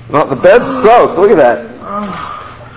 Well, 0.09 0.25
the 0.25 0.37
bed's 0.37 0.69
soaked. 0.83 1.19
Look 1.19 1.33
at 1.33 1.37
that. 1.37 1.67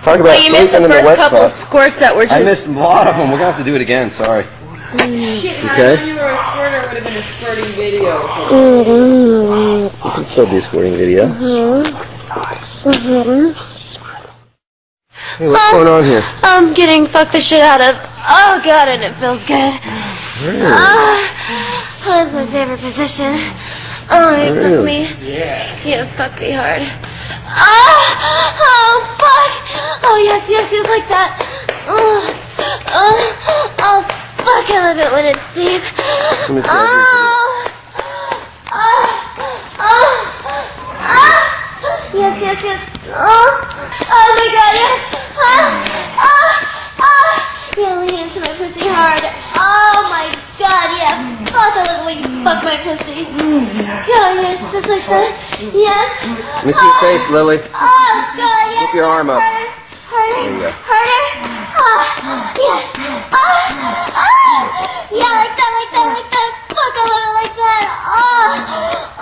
Talk 0.02 0.16
about 0.18 0.24
Well, 0.24 0.42
you 0.44 0.50
missed 0.50 0.72
the 0.72 0.78
sleeping 0.78 0.82
in 0.82 0.88
the 0.90 0.94
first 0.96 1.06
wet 1.06 1.16
couple 1.16 1.38
spot. 1.38 1.50
squirts 1.50 2.00
that 2.00 2.12
were 2.16 2.22
I 2.22 2.42
just. 2.42 2.44
missed 2.44 2.66
a 2.66 2.70
lot 2.72 3.06
of 3.06 3.14
them. 3.16 3.30
We're 3.30 3.38
gonna 3.38 3.52
have 3.52 3.58
to 3.58 3.64
do 3.64 3.76
it 3.76 3.80
again. 3.82 4.10
Sorry. 4.10 4.42
shit, 4.98 5.54
had 5.56 5.78
Okay. 5.78 5.96
I 6.02 6.04
you 6.06 6.14
were 6.16 6.26
a 6.26 6.36
squirter, 6.36 6.76
it 6.78 6.82
would 6.88 6.96
have 6.96 7.04
been 7.04 7.16
a 7.16 7.22
squirting 7.22 7.70
video. 7.78 8.18
You 9.86 9.90
can 10.10 10.24
still 10.24 10.46
do 10.50 10.60
squirting 10.60 10.94
video. 10.94 11.28
Mm-hmm. 11.28 12.90
Mm-hmm. 12.90 13.79
Hey, 15.40 15.48
what's 15.48 15.70
going 15.72 15.88
on 15.88 16.04
here? 16.04 16.20
I'm 16.42 16.74
getting 16.74 17.06
fucked 17.06 17.32
the 17.32 17.40
shit 17.40 17.62
out 17.62 17.80
of. 17.80 17.96
Oh 18.28 18.60
god, 18.62 18.88
and 18.92 19.02
it 19.02 19.16
feels 19.16 19.42
good. 19.48 19.72
Ah, 20.68 21.16
that's 22.04 22.34
my 22.34 22.44
favorite 22.44 22.78
position. 22.78 23.40
Oh, 24.12 24.36
you 24.36 24.52
fuck 24.52 24.84
me. 24.84 25.08
Yeah. 25.24 25.64
You 25.80 26.04
fuck 26.12 26.38
me 26.38 26.52
hard. 26.52 26.84
Ah, 27.48 28.52
oh 28.60 29.00
fuck. 29.16 30.04
Oh 30.04 30.20
yes, 30.22 30.44
yes, 30.50 30.68
yes, 30.70 30.84
like 30.92 31.08
that. 31.08 31.32
Oh, 31.88 32.20
oh, 32.92 33.16
oh 33.80 34.02
fuck, 34.44 34.68
I 34.68 34.92
love 34.92 34.98
it 34.98 35.10
when 35.10 35.24
it's 35.24 35.54
deep. 35.54 35.80
Let 36.52 36.52
me. 36.52 36.60
Oh, 36.68 37.64
oh, 38.76 39.08
oh, 39.80 40.20
ah. 41.00 42.12
Yes, 42.12 42.36
yes, 42.42 42.62
yes. 42.62 42.89
Oh, 43.12 43.50
oh 44.06 44.28
my 44.38 44.48
god, 44.54 44.72
yes. 44.78 45.00
Ah, 45.34 45.82
ah, 46.20 46.54
ah. 47.00 47.36
Yeah, 47.76 48.00
lean 48.00 48.26
into 48.26 48.40
my 48.40 48.52
pussy 48.54 48.86
hard. 48.86 49.24
Oh 49.56 50.06
my 50.10 50.30
god, 50.58 50.88
yeah. 50.94 51.18
Fuck, 51.50 51.74
I 51.74 51.82
love 51.90 52.00
the 52.00 52.06
way 52.06 52.14
you 52.22 52.28
fuck 52.44 52.62
my 52.62 52.76
pussy. 52.86 53.24
God, 54.06 54.38
yes, 54.38 54.62
just 54.70 54.88
like 54.88 55.02
that. 55.10 55.34
Yeah. 55.74 56.06
Let 56.56 56.66
me 56.66 56.72
see 56.72 56.84
your 56.86 57.00
face, 57.00 57.28
Lily. 57.30 57.58
Oh 57.74 58.34
god, 58.36 58.64
yes. 58.70 58.86
Keep 58.86 58.94
your 58.94 59.06
arm 59.06 59.30
up. 59.30 59.42
Harder, 60.10 60.34
harder, 60.34 60.34
There 60.34 60.50
you 60.50 60.58
go. 60.58 60.70
harder. 60.90 61.22
Ah, 61.80 62.02
yes. 62.58 62.84
Ah, 63.30 63.38
ah. 64.18 64.62
Yeah, 65.14 65.32
like 65.38 65.54
that, 65.54 65.70
like 65.78 65.90
that, 65.94 66.08
like 66.18 66.30
that. 66.34 66.50
Fuck, 66.74 66.94
I 66.98 67.04
love 67.06 67.24
it 67.30 67.34
like 67.40 67.54
that. 67.62 67.84
Ah, 68.10 68.52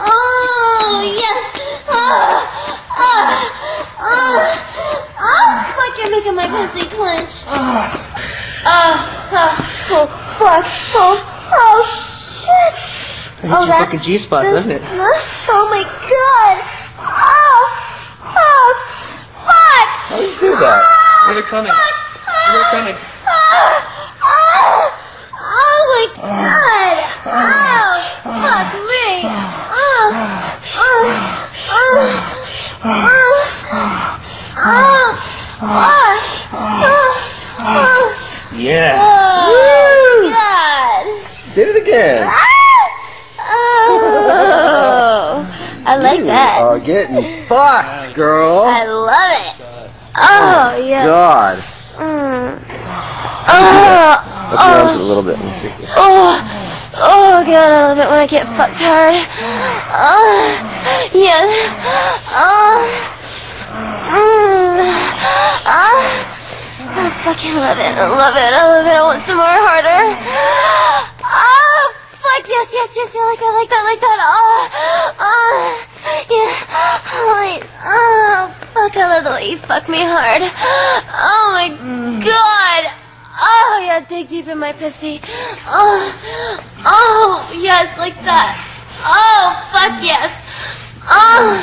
oh, 0.08 1.04
yes. 1.04 1.40
Ah, 1.88 2.40
ah, 2.96 3.28
ah. 4.00 4.40
Oh, 5.20 5.48
fuck, 5.76 5.92
you're 5.98 6.10
making 6.10 6.34
my 6.34 6.48
pussy 6.48 6.84
clench. 6.88 7.44
Ah, 7.48 7.84
ah, 8.64 9.52
oh, 9.92 10.06
fuck. 10.40 10.64
Oh, 10.96 11.14
oh, 11.52 11.78
shit. 11.84 12.76
Hit 13.42 13.50
Oh, 13.52 13.66
that's- 13.66 13.84
fucking 13.84 14.00
G 14.00 14.16
spot, 14.18 14.42
doesn't 14.44 14.70
it? 14.70 14.82
Oh 15.50 15.68
my 15.70 15.84
god. 15.84 16.56
Oh, 16.98 17.60
oh, 18.24 18.68
fuck. 19.44 19.88
How 20.08 20.16
do 20.16 20.22
you 20.24 20.32
do 20.40 20.50
that? 20.56 20.80
Where 21.26 21.34
they're 21.34 21.42
coming. 21.44 21.72
Where 21.72 22.52
they're 22.54 22.70
coming. 22.72 22.96
Oh, 25.40 25.80
my 25.92 26.06
god! 26.16 26.96
Oh, 27.26 27.92
fuck 28.24 28.72
me! 28.88 29.08
Oh, 29.68 30.08
oh, 30.78 31.04
oh, 31.68 31.78
oh, 32.84 32.88
oh, 34.64 35.12
oh, 36.52 37.12
oh, 37.60 38.02
Yeah. 38.56 38.96
oh, 39.00 40.30
God! 40.32 41.04
Did 41.54 41.68
it 41.68 41.76
again. 41.82 42.26
Ah. 42.26 42.32
Oh, 43.50 45.46
I 45.86 45.96
like 45.96 46.22
that. 46.24 46.62
Are 46.64 46.78
getting 46.78 47.44
fucked, 47.46 48.14
girl. 48.14 48.60
I 48.60 48.84
love 48.84 49.32
it. 49.32 49.56
Oh, 50.18 50.84
yeah. 50.84 51.06
God. 51.06 51.58
Mm. 51.98 52.58
Oh, 53.50 54.18
your 54.50 54.58
arms 54.58 54.98
a 54.98 55.02
little 55.02 55.22
bit. 55.22 55.36
See. 55.36 55.70
Oh, 55.94 56.34
oh 56.96 57.44
god, 57.46 57.70
I 57.70 57.92
love 57.92 57.98
it 57.98 58.08
when 58.10 58.18
I 58.18 58.26
get 58.26 58.46
fucked 58.46 58.80
hard. 58.80 59.14
Oh, 59.94 60.48
yeah. 61.14 61.46
Oh, 62.34 62.82
mm. 64.08 64.82
oh, 65.68 66.00
I 66.96 67.10
fucking 67.22 67.54
love 67.60 67.78
it. 67.78 67.92
I 67.92 68.08
love 68.08 68.34
it. 68.34 68.52
I 68.52 68.64
love 68.72 68.86
it. 68.86 68.96
I 68.96 69.02
want 69.04 69.22
some 69.22 69.36
more 69.36 69.46
harder. 69.46 70.16
Oh, 71.22 71.92
fuck. 71.94 72.48
Yes, 72.48 72.72
yes, 72.72 72.96
yes. 72.96 73.14
Yeah, 73.14 73.22
like 73.28 73.38
that, 73.38 73.52
like 73.52 73.68
that, 73.68 73.84
like 73.84 74.00
that. 74.00 74.18
Oh, 74.22 74.70
oh, 75.20 75.86
yeah. 76.30 76.50
Oh, 77.12 77.36
wait. 77.40 77.67
Oh, 79.40 79.56
fuck. 79.56 79.88
Me 79.88 79.98
hard. 80.02 80.42
Oh 80.42 81.50
my 81.54 81.68
god. 82.22 82.92
Oh, 83.40 83.80
yeah, 83.84 84.00
dig 84.00 84.28
deep 84.28 84.48
in 84.48 84.58
my 84.58 84.72
pussy. 84.72 85.20
Oh, 85.66 86.02
oh, 86.84 87.46
yes, 87.54 87.96
like 87.98 88.18
that. 88.26 88.58
Oh, 89.06 89.54
fuck 89.70 90.02
yes. 90.02 90.42
Oh, 91.06 91.54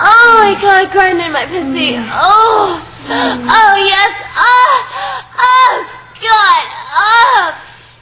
oh 0.00 0.26
my 0.38 0.54
god, 0.62 0.92
grind 0.92 1.18
in 1.18 1.32
my 1.32 1.44
pussy. 1.46 1.98
Oh, 1.98 2.78
oh, 2.78 3.74
yes. 3.82 4.12
Oh, 4.38 4.74
oh, 5.42 5.74
god. 6.22 6.64
Oh, 6.94 7.50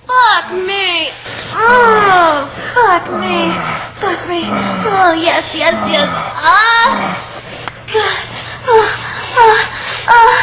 fuck 0.05 0.53
me. 0.53 1.09
Oh, 1.57 2.45
fuck 2.77 3.09
me. 3.17 3.49
Fuck 3.97 4.29
me. 4.29 4.45
Oh, 4.85 5.17
yes, 5.17 5.57
yes, 5.57 5.75
yes. 5.89 6.11
Ah, 6.13 7.17
god. 7.89 8.44
Oh, 8.67 8.89
oh, 10.09 10.35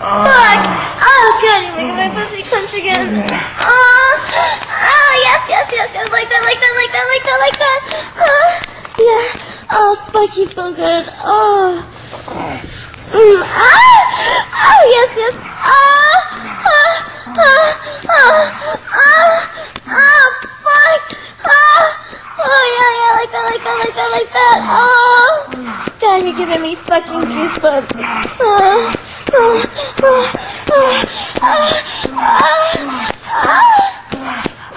fuck! 0.00 0.62
Oh, 1.02 1.40
you're 1.42 1.76
making 1.76 1.96
my 1.96 2.08
pussy 2.12 2.42
clench 2.42 2.74
again. 2.74 3.26
Oh, 3.60 4.10
oh, 4.28 5.12
yes, 5.24 5.40
yes, 5.48 5.68
yes, 5.72 5.90
yes, 5.94 6.12
like 6.12 6.28
that, 6.28 6.42
like 6.44 6.60
that, 6.60 6.74
like 6.76 6.92
that, 6.92 7.06
like 7.08 7.24
that, 7.24 7.38
like 7.40 7.58
that. 7.58 7.80
Oh, 8.16 8.60
yeah. 8.98 9.24
Oh, 9.72 9.94
fuck, 10.12 10.36
you 10.36 10.46
feel 10.46 10.72
good. 10.72 11.06
Oh. 11.24 11.80
Mm, 13.10 13.42
ah! 13.42 14.50
Oh, 14.52 14.82
yes, 14.90 15.16
yes. 15.16 15.34
Oh, 15.64 16.39
giving 26.50 26.70
me 26.70 26.74
fucking 26.74 27.30
goosebumps. 27.30 27.94
Oh, 28.40 28.92
oh, 29.32 29.62
oh, 30.02 30.26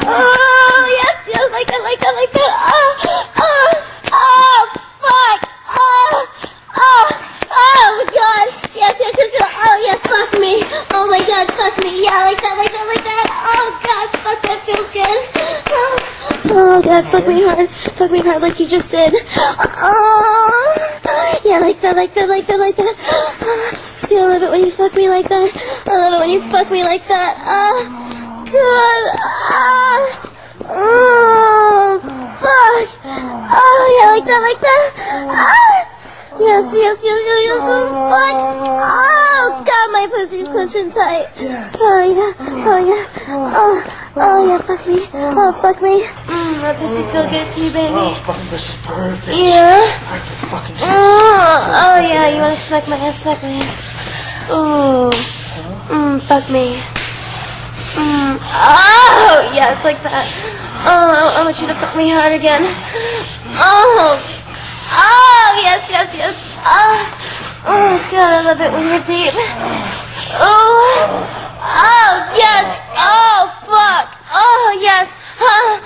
oh, 0.06 0.86
yes, 1.02 1.18
yes, 1.28 1.52
like 1.52 1.68
that, 1.68 1.82
like 1.82 2.00
that, 2.00 2.14
like 2.14 2.32
that. 2.32 2.52
Oh, 2.60 2.96
oh, 3.38 3.74
oh, 4.12 4.70
fuck. 5.02 5.40
Oh, 5.70 6.28
oh, 6.78 7.10
oh, 7.50 8.06
God. 8.14 8.48
Yes, 8.76 8.96
yes, 9.00 9.16
yes, 9.18 9.32
yes. 9.34 9.52
Oh, 9.56 9.78
yes, 9.82 10.00
fuck 10.06 10.40
me. 10.40 10.62
Oh, 10.94 11.08
my 11.10 11.20
God, 11.26 11.48
fuck 11.58 11.78
me. 11.84 12.04
Yeah, 12.04 12.24
like 12.24 12.42
that, 12.42 12.56
like 12.58 12.72
that, 12.72 12.86
like 12.86 13.04
that. 13.04 13.26
Oh, 13.50 13.80
God, 13.82 14.10
fuck, 14.22 14.42
that 14.44 14.60
feels 14.66 14.92
good. 14.92 15.22
Oh, 15.76 15.98
oh 16.52 16.82
God, 16.84 17.06
fuck 17.08 17.28
me 17.28 17.42
hard. 17.44 17.70
Fuck 17.70 18.12
me 18.12 18.20
hard 18.20 18.42
like 18.42 18.60
you 18.60 18.68
just 18.68 18.92
did. 18.92 19.16
Oh, 19.16 20.03
that, 21.94 22.02
like 22.02 22.14
that, 22.14 22.30
like 22.30 22.48
that, 22.48 22.60
like 22.60 22.76
that. 22.76 22.96
I 24.12 24.28
love 24.28 24.42
it 24.42 24.50
when 24.50 24.62
you 24.62 24.72
fuck 24.72 24.96
me 24.96 25.10
like 25.10 25.28
that. 25.30 25.52
I 25.86 25.98
love 25.98 26.14
it 26.14 26.20
when 26.20 26.30
you 26.30 26.42
fuck 26.42 26.72
me 26.72 26.84
like 26.84 27.06
that. 27.06 27.38
Oh, 27.46 27.86
God. 28.50 29.04
Ah. 29.54 30.30
Oh, 30.66 32.00
fuck. 32.02 32.90
Oh, 33.06 33.86
yeah, 34.00 34.10
like 34.12 34.26
that, 34.26 34.42
like 34.42 34.60
that. 34.62 34.92
Ah. 35.30 35.84
Yes, 36.40 36.74
yes, 36.74 37.04
yes, 37.06 37.24
yes, 37.26 37.44
yes, 37.46 37.60
fuck. 37.62 38.34
Oh, 38.34 39.64
God, 39.66 39.92
my 39.92 40.08
pussy's 40.10 40.48
clenching 40.48 40.90
tight. 40.90 41.28
Oh 41.76 42.06
yeah, 42.06 42.34
oh 42.40 42.78
yeah, 42.78 43.06
oh, 43.34 43.84
oh 44.16 44.48
yeah, 44.48 44.62
fuck 44.62 44.86
me, 44.88 45.02
oh 45.14 45.52
fuck 45.62 45.82
me. 45.82 46.04
Mm, 46.30 46.62
my 46.62 46.74
pussy 46.74 47.04
feel 47.12 47.28
good 47.30 47.48
to 47.48 47.60
you, 47.66 47.72
baby. 47.74 47.94
Oh, 47.98 48.14
fucking 48.24 48.50
this 48.54 48.70
is 48.70 48.78
perfect. 48.86 49.38
Yeah. 49.38 49.82
I 49.82 50.18
can 50.22 50.38
fucking 50.54 50.76
shit. 50.76 50.88
Oh, 50.88 51.82
oh 51.82 51.98
yeah, 52.00 52.30
you 52.30 52.42
wanna 52.42 52.56
smack 52.56 52.88
my 52.88 52.96
ass, 52.98 53.24
smack 53.24 53.42
my 53.42 53.50
ass. 53.58 54.38
Ooh. 54.54 55.10
Mm, 55.90 56.22
fuck 56.22 56.46
me. 56.50 56.78
Mm. 57.98 58.38
Oh, 58.42 59.52
yes, 59.54 59.84
like 59.84 60.02
that. 60.04 60.26
Oh, 60.86 61.38
I 61.38 61.44
want 61.44 61.60
you 61.60 61.68
to 61.68 61.76
fuck 61.76 61.96
me 61.96 62.10
hard 62.10 62.34
again. 62.34 62.62
Oh. 63.58 64.20
Oh, 64.94 65.60
yes, 65.62 65.82
yes, 65.90 66.10
yes. 66.16 66.36
Oh. 66.66 66.98
Oh, 67.66 67.98
God, 68.12 68.30
I 68.34 68.42
love 68.46 68.62
it 68.62 68.72
when 68.72 68.88
you're 68.94 69.04
deep. 69.04 69.34
Oh. 70.38 71.53
Oh, 71.64 72.14
yes. 72.36 72.66
Oh, 73.00 73.48
fuck. 73.64 74.08
Oh, 74.34 74.78
yes. 74.80 75.08
Oh. 75.40 75.80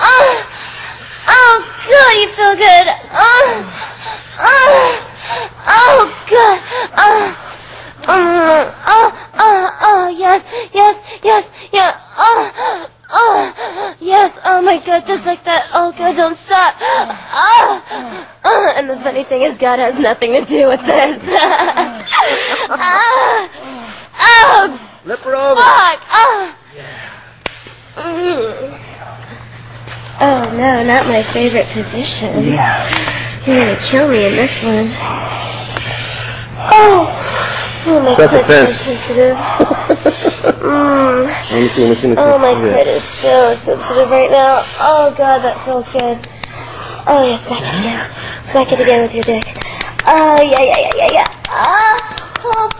Oh. 0.00 0.30
Oh, 1.28 1.54
good, 1.84 2.12
you 2.20 2.28
feel 2.28 2.54
good. 2.54 2.86
Oh. 3.12 3.66
Oh. 4.40 5.10
Oh, 5.66 5.98
good. 6.28 6.58
Oh. 6.96 7.50
Oh, 8.08 8.74
oh, 8.86 9.30
oh, 9.34 9.70
oh, 9.82 10.08
yes, 10.08 10.70
yes, 10.72 11.20
yes, 11.22 11.68
yeah, 11.72 11.92
oh, 12.16 12.88
oh, 13.10 13.94
yes, 14.00 14.40
oh 14.44 14.62
my 14.62 14.78
god, 14.78 15.06
just 15.06 15.26
like 15.26 15.44
that, 15.44 15.68
oh 15.74 15.92
god, 15.96 16.16
don't 16.16 16.34
stop, 16.34 16.74
oh, 16.80 18.26
oh, 18.44 18.74
and 18.76 18.88
the 18.88 18.96
funny 18.96 19.22
thing 19.22 19.42
is 19.42 19.58
God 19.58 19.78
has 19.78 19.98
nothing 19.98 20.32
to 20.32 20.44
do 20.44 20.66
with 20.66 20.80
this, 20.86 21.20
ah, 21.28 22.08
oh, 22.70 23.48
oh, 24.18 24.89
Flip 25.02 25.18
her 25.20 25.34
over. 25.34 25.60
fuck, 25.60 26.00
oh, 26.12 26.56
Mm. 27.96 28.78
oh 30.20 30.56
no, 30.56 30.84
not 30.84 31.06
my 31.08 31.22
favorite 31.22 31.66
position, 31.68 32.44
Yeah. 32.44 32.86
you're 33.46 33.56
gonna 33.64 33.76
kill 33.80 34.08
me 34.08 34.26
in 34.26 34.32
this 34.36 34.62
one, 34.62 34.88
oh, 36.70 37.08
oh 37.86 38.00
my 38.04 38.12
Set 38.12 38.30
the 38.30 38.38
clit 38.38 38.68
is 38.68 38.80
fence. 38.80 38.80
sensitive. 38.80 39.36
Mm. 40.60 41.26
Let 41.50 41.60
me 41.62 41.68
see, 41.68 41.82
let 41.82 41.88
me 41.90 41.94
see, 41.94 42.06
let 42.08 42.10
me 42.10 42.16
see. 42.16 42.22
Oh, 42.22 42.38
my 42.38 42.50
Yeah. 42.50 42.76
clit 42.76 42.86
is 42.86 43.04
so 43.04 43.54
sensitive 43.54 44.10
right 44.10 44.30
now. 44.30 44.62
Oh, 44.80 45.12
God, 45.16 45.38
that 45.42 45.64
feels 45.64 45.90
good. 45.90 46.18
Oh, 47.06 47.24
yeah, 47.26 47.36
smack 47.36 47.62
it 47.62 47.80
again. 47.80 48.10
Smack 48.44 48.72
it 48.72 48.80
again 48.80 49.02
with 49.02 49.14
your 49.14 49.24
dick. 49.24 49.44
Oh, 50.06 50.40
yeah, 50.42 50.60
yeah, 50.60 50.78
yeah, 50.78 50.92
yeah, 50.96 51.08
yeah. 51.12 51.24
Ah, 51.48 51.96
oh. 52.44 52.68
Ah. 52.72 52.79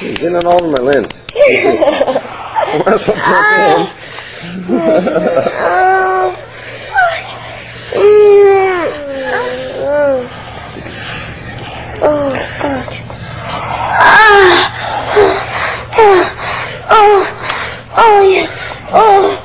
He's 0.00 0.22
in 0.22 0.34
it 0.34 0.44
all 0.46 0.54
over 0.64 0.70
my 0.70 0.82
lens. 0.82 1.26
That's 2.84 3.06
what 3.06 3.18
I'm 3.18 3.44
saying. 3.52 3.88
Oh, 4.70 6.32
fuck. 6.88 7.14
Mm. 7.94 8.30
Oh, 12.02 12.30
fuck. 12.60 12.90
Ah. 14.00 14.56
Oh, 15.98 16.24
oh, 16.90 17.20
oh, 17.98 18.20
yes. 18.30 18.52
Oh, 18.92 19.36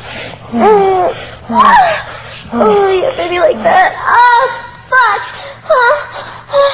oh, 0.54 1.12
ah. 1.50 2.50
oh, 2.54 2.88
yeah, 2.94 3.12
baby, 3.18 3.40
like 3.40 3.58
that. 3.64 3.92
Oh, 4.08 4.48
fuck. 4.88 5.22
Oh, 5.70 6.00
oh, 6.54 6.72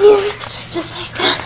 yeah, 0.00 0.32
just 0.72 0.96
like 0.98 1.12
that. 1.18 1.36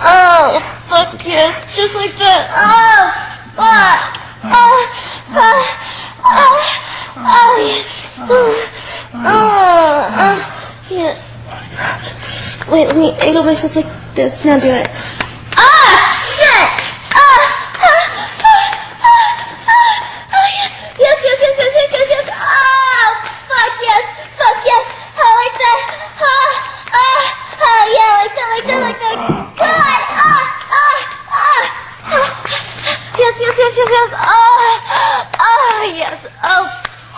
Oh, 0.00 0.60
fuck, 0.86 1.26
yes, 1.26 1.64
just 1.74 1.94
like 1.94 2.12
that. 2.18 2.50
Oh, 2.54 3.10
fuck. 3.58 4.18
Oh, 4.44 4.78
oh, 5.30 5.64
oh, 6.24 6.58
oh, 7.16 7.56
yes. 7.66 8.18
Oh, 8.20 8.54
oh, 9.14 10.06
oh, 10.14 10.38
yeah. 10.90 11.14
Wait, 12.70 12.86
let 12.86 12.96
me 12.96 13.12
angle 13.20 13.42
myself 13.42 13.74
like 13.74 14.14
this. 14.14 14.44
Now 14.44 14.60
do 14.60 14.68
it. 14.68 14.88
Yes. 33.88 34.12
Oh, 34.12 35.24
oh, 35.40 35.92
yes. 35.96 36.26
Oh, 36.44 36.68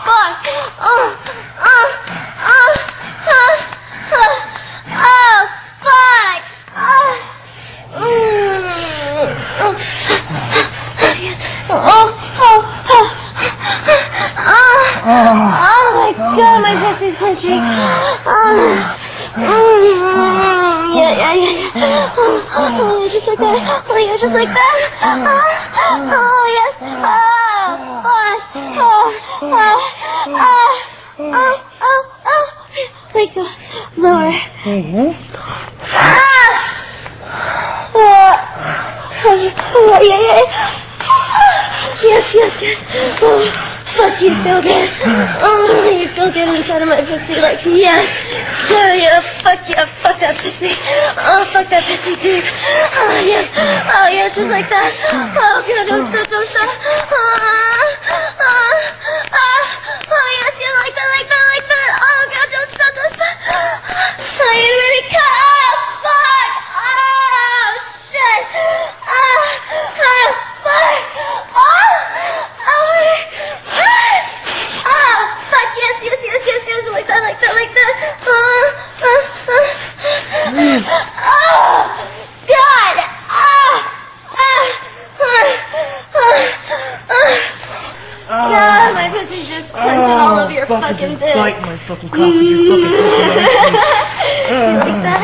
fuck. 0.07 0.47
Oh, 0.79 1.17
oh, 1.61 1.87
oh, 2.47 2.75
oh, 3.27 3.55
oh, 4.13 4.39
oh, 4.95 5.41
fuck. 5.83 6.43
Oh. 6.77 7.11
Mm. 7.99 8.71
Oh, 11.73 11.79
oh, 11.81 12.17
oh, 12.41 12.63
oh, 12.91 13.09
oh, 15.07 15.23
oh 15.67 15.87
my 15.95 16.11
god, 16.37 16.59
my 16.63 16.75
pussy's 16.75 17.17
clenching. 17.17 17.63
Oh, 18.27 18.87
mm, 19.35 20.95
yeah, 20.97 21.13
yeah, 21.15 21.35
yeah, 21.35 21.55
yeah. 21.75 22.15
Oh, 22.17 22.43
oh, 22.57 23.09
just 23.11 23.27
like 23.29 23.39
that. 23.39 23.85
Oh, 23.89 23.97
yeah, 23.99 24.17
just 24.19 24.35
like 24.35 24.49
that. 24.49 24.77
Oh, 25.03 25.70
oh 25.93 26.45
yes. 26.59 26.75
Oh, 26.83 28.07
oh, 28.07 28.37
oh, 28.67 29.11
oh, 29.43 29.79
oh, 30.27 30.71
oh, 31.19 31.55
oh, 31.83 32.03
oh. 32.27 32.47
Wait, 33.15 33.35
go 33.35 33.43
lower. 33.97 34.33
Ah! 35.83 36.57
Oh, 37.93 38.35
oh, 39.25 40.01
yeah, 40.03 40.21
yeah. 40.21 40.45
Yes, 42.03 42.35
yes, 42.35 42.63
yes. 42.63 42.79
Oh, 43.23 43.67
fuck, 43.97 44.15
you 44.23 44.31
feel 44.43 44.61
good. 44.63 44.89
Oh, 45.43 45.91
you 45.91 46.09
feel 46.09 46.31
good 46.31 46.49
inside 46.55 46.83
of 46.83 46.89
my 46.89 47.03
pussy. 47.03 47.41
Like, 47.41 47.65
yes. 47.65 48.07
Oh, 48.71 48.93
yeah, 48.95 49.21
fuck 49.21 49.61
yeah, 49.69 49.87
fuck 49.87 50.19
that 50.21 50.37
pussy. 50.39 50.73
Oh, 51.19 51.45
fuck 51.51 51.67
that 51.71 51.85
pussy, 51.85 52.15
dude. 52.23 52.45
Oh, 52.45 53.17
yes. 53.27 53.51
Oh, 53.91 54.07
yeah, 54.11 54.29
just 54.29 54.51
like 54.51 54.69
that. 54.71 54.91
Oh, 55.35 55.63
God, 55.67 55.85
don't 55.89 56.05
stop, 56.07 56.27
don't 56.29 56.47
stop. 56.47 56.71
Ah, 57.11 57.85
ah, 58.41 58.79
ah. 59.35 59.63
Oh, 60.11 60.29
yes, 60.43 60.55
yeah, 60.59 60.75
like 60.83 60.95
that, 60.95 61.09
like 61.15 61.29
that, 61.31 61.45
like 61.55 61.67
that. 61.71 61.91
Oh, 61.99 62.23
God, 62.31 62.49
don't 62.51 62.71
stop, 62.71 62.93
don't 62.95 63.13
stop. 63.15 63.37
Oh, 64.41 64.53
you 64.55 64.71
me 64.71 65.03
cut. 65.11 65.23
Oh, 65.23 65.71
fuck. 66.03 66.51
Oh, 66.79 67.79
shit. 67.79 68.43
Ah, 69.07 69.43
ah, 70.03 70.31
fuck. 70.63 71.05
Oh, 71.55 71.95
oh, 72.71 73.15
oh, 74.87 75.19
fuck, 75.47 75.71
yes, 75.79 75.97
yes, 76.03 76.21
yes, 76.27 76.43
yes, 76.47 76.63
yes, 76.67 76.83
like 76.91 77.07
that, 77.07 77.23
like 77.23 77.39
that, 77.39 77.55
like 77.55 77.71
that. 77.71 77.93
Uh, 78.27 78.67
uh, 79.07 79.23
uh. 79.51 79.67
Oh, 81.23 81.87
God. 82.51 82.97
Ah, 83.31 83.79
ah, 84.35 84.67
ah, 85.01 85.47
ah. 87.11 87.31
God, 88.31 88.90
my 89.01 89.09
pussy's 89.09 89.49
just 89.49 89.73
clenching 89.73 90.13
all 90.13 90.39
over 90.39 90.53
your 90.53 90.67
fucking, 90.67 91.17
dick. 91.17 91.35
Bite 91.35 91.61
my 91.63 91.77
fucking 91.77 92.11
cock 92.11 92.21
with 92.21 92.45
your 92.45 92.61
fucking 92.69 92.93
pussy. 93.01 94.29
You 94.51 94.77
like 94.77 95.01
that? 95.07 95.21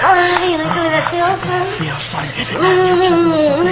Oh, 0.00 0.16
you 0.46 0.56
like 0.56 0.72
way 0.72 0.88
that 0.88 1.04
feels, 1.12 1.42
huh? 1.44 1.66
Yeah. 1.84 1.98
Mm. 2.56 3.66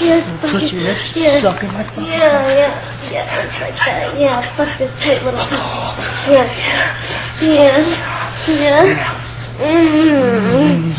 Yes, 0.00 0.32
fuck 0.40 0.50
Put 0.50 0.72
your 0.72 0.82
lips 0.82 1.14
Yes. 1.16 1.42
sucking 1.42 1.72
my 1.72 1.82
fucking 1.84 2.04
Yeah, 2.04 2.48
yeah, 2.48 2.72
yeah, 3.12 3.42
just 3.42 3.60
like 3.60 3.76
that. 3.86 4.18
Yeah, 4.18 4.40
fuck 4.56 4.78
this 4.78 5.02
tight 5.02 5.22
little 5.22 5.46
pussy. 5.46 6.32
Yeah, 6.32 6.48
yeah, 7.42 7.78
yeah. 8.48 8.82
Mm. 9.60 10.90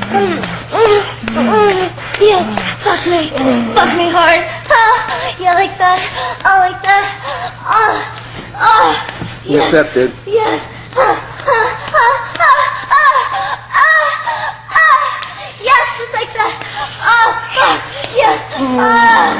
Mm. 0.09 0.58
Yes, 2.21 2.45
fuck 2.85 3.01
me, 3.09 3.29
fuck 3.73 3.97
me 3.97 4.11
hard. 4.13 4.45
Ah, 4.69 5.35
yeah, 5.41 5.55
like 5.55 5.73
that. 5.79 5.97
I 6.45 6.69
like 6.69 6.83
that. 6.85 7.05
Ah, 7.65 7.97
ah, 8.53 8.93
yes. 9.49 9.65
Accept 9.73 9.97
it. 9.97 10.11
Yes. 10.27 10.69
Ah, 10.93 11.17
ah, 11.49 11.69
ah, 11.89 12.17
ah, 12.41 12.61
ah, 12.93 13.17
ah, 13.73 14.09
ah. 14.77 15.01
Yes, 15.65 15.85
just 15.97 16.13
like 16.13 16.33
that. 16.37 16.53
Oh, 17.01 17.29
fuck. 17.57 17.81
Yes. 18.13 18.39
Ah, 18.61 19.33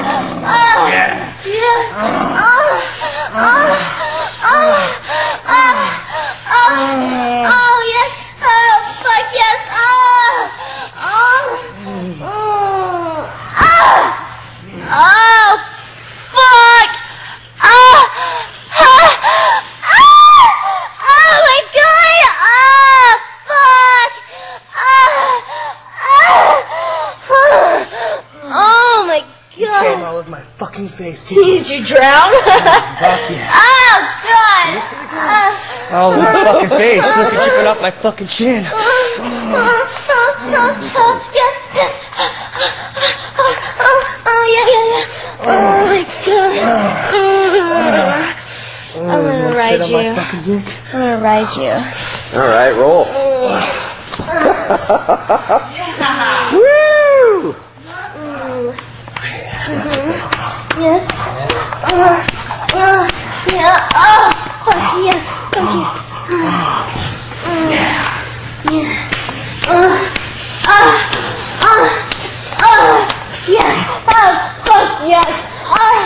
ah. 0.49 0.89
Yes. 0.89 1.45
Yeah. 1.45 1.81
Ah, 1.93 2.73
ah, 3.37 3.77
ah, 4.41 4.81
ah, 5.29 5.77
ah. 5.77 6.89
face, 7.99 8.18
Did 31.69 31.81
you 31.81 31.85
drown? 31.85 32.33
Fuck 32.33 33.29
yeah. 33.29 33.53
oh, 33.53 34.01
God. 34.25 34.73
Oh, 35.93 36.17
my 36.17 36.33
fucking 36.33 36.71
face. 36.71 37.05
Look 37.15 37.35
at 37.35 37.45
you 37.45 37.53
put 37.59 37.67
up 37.67 37.83
my 37.83 37.91
fucking 37.91 38.27
chin. 38.27 38.65
uh, 38.65 38.71
yes, 41.35 41.53
yes. 41.75 41.93
Oh, 43.37 44.01
oh, 44.25 44.45
yeah, 44.49 44.65
yeah, 44.73 44.85
yeah. 44.97 45.05
Oh, 45.45 45.85
my 45.85 46.05
God. 46.25 46.65
I'm 48.97 49.21
gonna 49.23 49.53
ride 49.55 49.83
Sit 49.83 49.93
my 49.93 50.09
you. 50.09 50.15
fucking 50.15 50.43
dick. 50.45 50.65
I'm 50.95 51.01
gonna 51.01 51.21
ride 51.23 51.53
you. 51.55 51.77
All 52.41 52.49
right, 52.49 52.73
roll. 52.73 53.05
Woo! 57.53 57.55
Yes. 60.79 61.05
Uh, 61.91 62.21
uh, 62.75 63.09
yeah. 63.53 63.89
Oh, 63.95 64.29
fuck 64.65 65.01
yeah. 65.05 65.21
Fuck 65.53 65.99
yeah. 67.73 67.97
Yeah. 68.69 68.93
Uh, 69.69 69.97
uh, 70.69 70.93
uh, 71.65 71.85
uh, 72.61 72.97
yeah. 73.49 73.73
Oh, 74.07 74.33
fuck 74.65 74.89
yes. 75.09 75.29
Uh, 75.65 76.05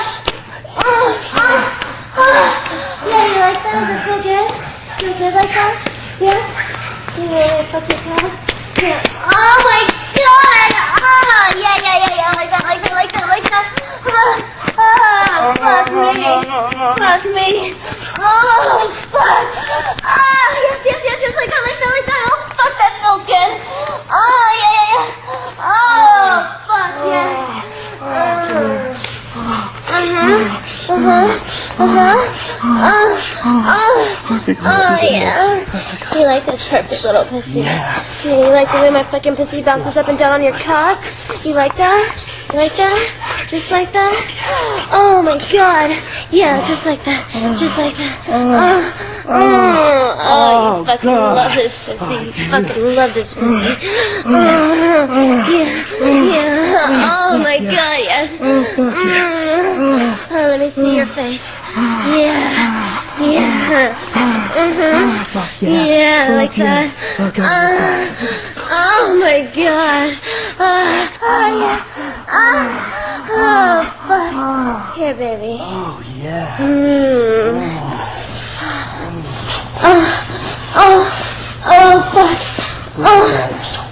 uh, 0.78 1.06
uh, 1.34 1.66
uh. 2.16 2.46
Yeah, 3.10 3.24
you 3.26 3.38
like 3.42 3.58
that? 3.62 3.74
Does 3.74 3.90
it 3.90 4.02
feel 4.06 4.20
good? 4.22 4.46
Feel 4.98 5.14
good 5.18 5.34
like 5.34 5.50
that? 5.50 5.74
Yes? 6.20 6.46
You 7.18 7.26
really 7.26 7.66
fuck 7.66 7.88
your 7.90 7.98
cock? 8.06 8.30
Yeah. 8.78 9.02
Oh 9.26 9.56
my 9.66 9.82
god! 10.14 10.70
Ah, 11.02 11.50
yeah, 11.58 11.76
yeah, 11.82 11.96
yeah, 12.02 12.14
yeah. 12.14 12.30
Like 12.38 12.50
that, 12.50 12.62
like 12.64 12.82
that, 12.82 12.94
like 12.94 13.10
that, 13.12 13.26
like 13.26 13.46
that. 13.50 13.66
Ah, 14.74 15.54
ah, 15.60 15.84
fuck 15.86 16.14
me. 16.16 16.24
Fuck 16.98 17.22
me. 17.30 17.76
Oh, 18.18 18.88
fuck. 19.12 19.46
Ah, 20.02 20.48
yes, 20.64 20.80
yes, 20.82 21.00
yes, 21.04 21.18
yes, 21.22 21.34
like 21.36 21.50
that, 21.52 21.62
like 21.62 21.78
that, 21.78 21.90
like 21.92 22.06
that. 22.10 22.22
Oh, 22.26 22.40
fuck, 22.56 22.72
that 22.80 22.92
feels 22.98 23.22
good. 23.28 23.50
Oh, 24.10 24.48
yeah, 24.58 24.72
yeah, 24.72 24.88
yeah. 24.90 25.06
Oh, 25.62 26.58
fuck, 26.66 26.92
yes. 27.06 27.36
Uh-huh. 30.88 31.28
Uh-huh. 31.78 32.18
Uh-huh. 32.62 33.06
Uh, 33.42 33.60
oh, 34.64 34.98
yeah. 35.02 35.38
You 36.18 36.26
like 36.26 36.44
this 36.46 36.61
perfect 36.72 37.04
little 37.04 37.24
pussy? 37.24 37.60
Yeah. 37.60 38.02
Yeah, 38.24 38.46
you 38.46 38.50
like 38.50 38.72
the 38.72 38.80
way 38.80 38.90
my 38.90 39.04
fucking 39.04 39.36
pussy 39.36 39.62
bounces 39.62 39.96
up 39.98 40.08
and 40.08 40.18
down 40.18 40.32
on 40.32 40.42
your 40.42 40.56
cock? 40.58 41.04
You 41.44 41.52
like 41.54 41.76
that? 41.76 42.16
You 42.48 42.58
like 42.58 42.72
that? 42.80 43.44
Just 43.48 43.70
like 43.70 43.92
that? 43.92 44.16
Oh 44.90 45.22
my 45.22 45.36
god. 45.52 45.92
Yeah, 46.30 46.64
just 46.66 46.86
like 46.86 47.04
that. 47.04 47.20
Just 47.60 47.76
like 47.76 47.94
that. 47.96 48.24
Oh, 48.28 48.80
oh, 49.28 50.16
oh 50.16 50.76
you 50.76 50.80
oh, 50.80 50.84
fucking 50.86 51.10
God. 51.10 51.36
love 51.36 51.54
this 51.54 51.76
pussy. 51.84 52.04
Oh, 52.08 52.20
you 52.22 52.32
fucking 52.32 52.84
love 52.96 53.12
this 53.12 53.34
pussy. 53.34 53.76
Oh, 54.24 55.08
yeah, 55.52 55.68
yeah. 56.00 56.88
Oh 57.04 57.40
my 57.44 57.58
god, 57.58 57.98
yes. 58.00 58.32
Mm. 58.38 58.78
Oh, 60.30 60.46
let 60.48 60.60
me 60.60 60.70
see 60.70 60.96
your 60.96 61.06
face. 61.06 61.58
Yeah. 61.76 62.91
Yeah. 63.22 63.94
Mm-hmm. 64.52 65.64
Yeah, 65.64 66.34
like 66.36 66.54
that. 66.56 66.90
Uh, 67.18 67.30
oh 68.58 69.16
my 69.20 69.46
god. 69.54 70.10
Uh, 70.58 71.08
oh 71.22 71.46
yeah. 71.62 71.78
Uh, 72.28 72.66
oh 73.30 73.80
fuck. 74.08 74.96
Here, 74.96 75.14
baby. 75.14 75.56
Oh, 75.60 76.02
yeah. 76.16 76.56
Mm. 76.58 77.58
Oh, 79.84 80.02
oh, 80.74 81.00
oh 81.64 81.94
fuck. 82.12 82.38
Oh, 82.98 83.24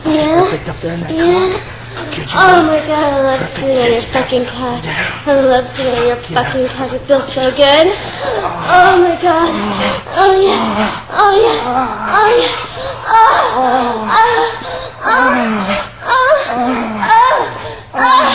yeah. 0.06 0.50
Picked 0.50 0.68
up 0.68 0.78
there 0.80 0.94
in 0.94 1.00
that 1.00 1.14
Yeah. 1.14 1.76
Oh 2.33 2.62
my 2.66 2.79
god, 2.87 3.12
I 3.12 3.22
love 3.22 3.40
sitting 3.42 3.76
on 3.76 3.90
your 3.92 4.00
fucking 4.00 4.44
cock. 4.46 4.85
I 5.26 5.40
love 5.40 5.66
sitting 5.66 5.92
on 5.98 6.07
your 6.07 6.16
fucking 6.16 6.66
cock. 6.68 6.92
It 6.92 7.00
feels 7.00 7.33
so 7.33 7.50
good. 7.50 7.90
Oh 8.70 9.03
my 9.03 9.18
god. 9.20 9.50
Oh 10.14 10.38
yes. 10.40 10.62
Oh 11.11 11.35
yes. 11.35 11.61
Oh 11.66 12.29
yes. 12.38 12.55
Oh. 13.11 13.59
Oh. 13.59 14.07
Oh. 15.03 15.31
Oh. 15.33 16.37
Oh. 16.50 17.09
Oh. 17.94 18.31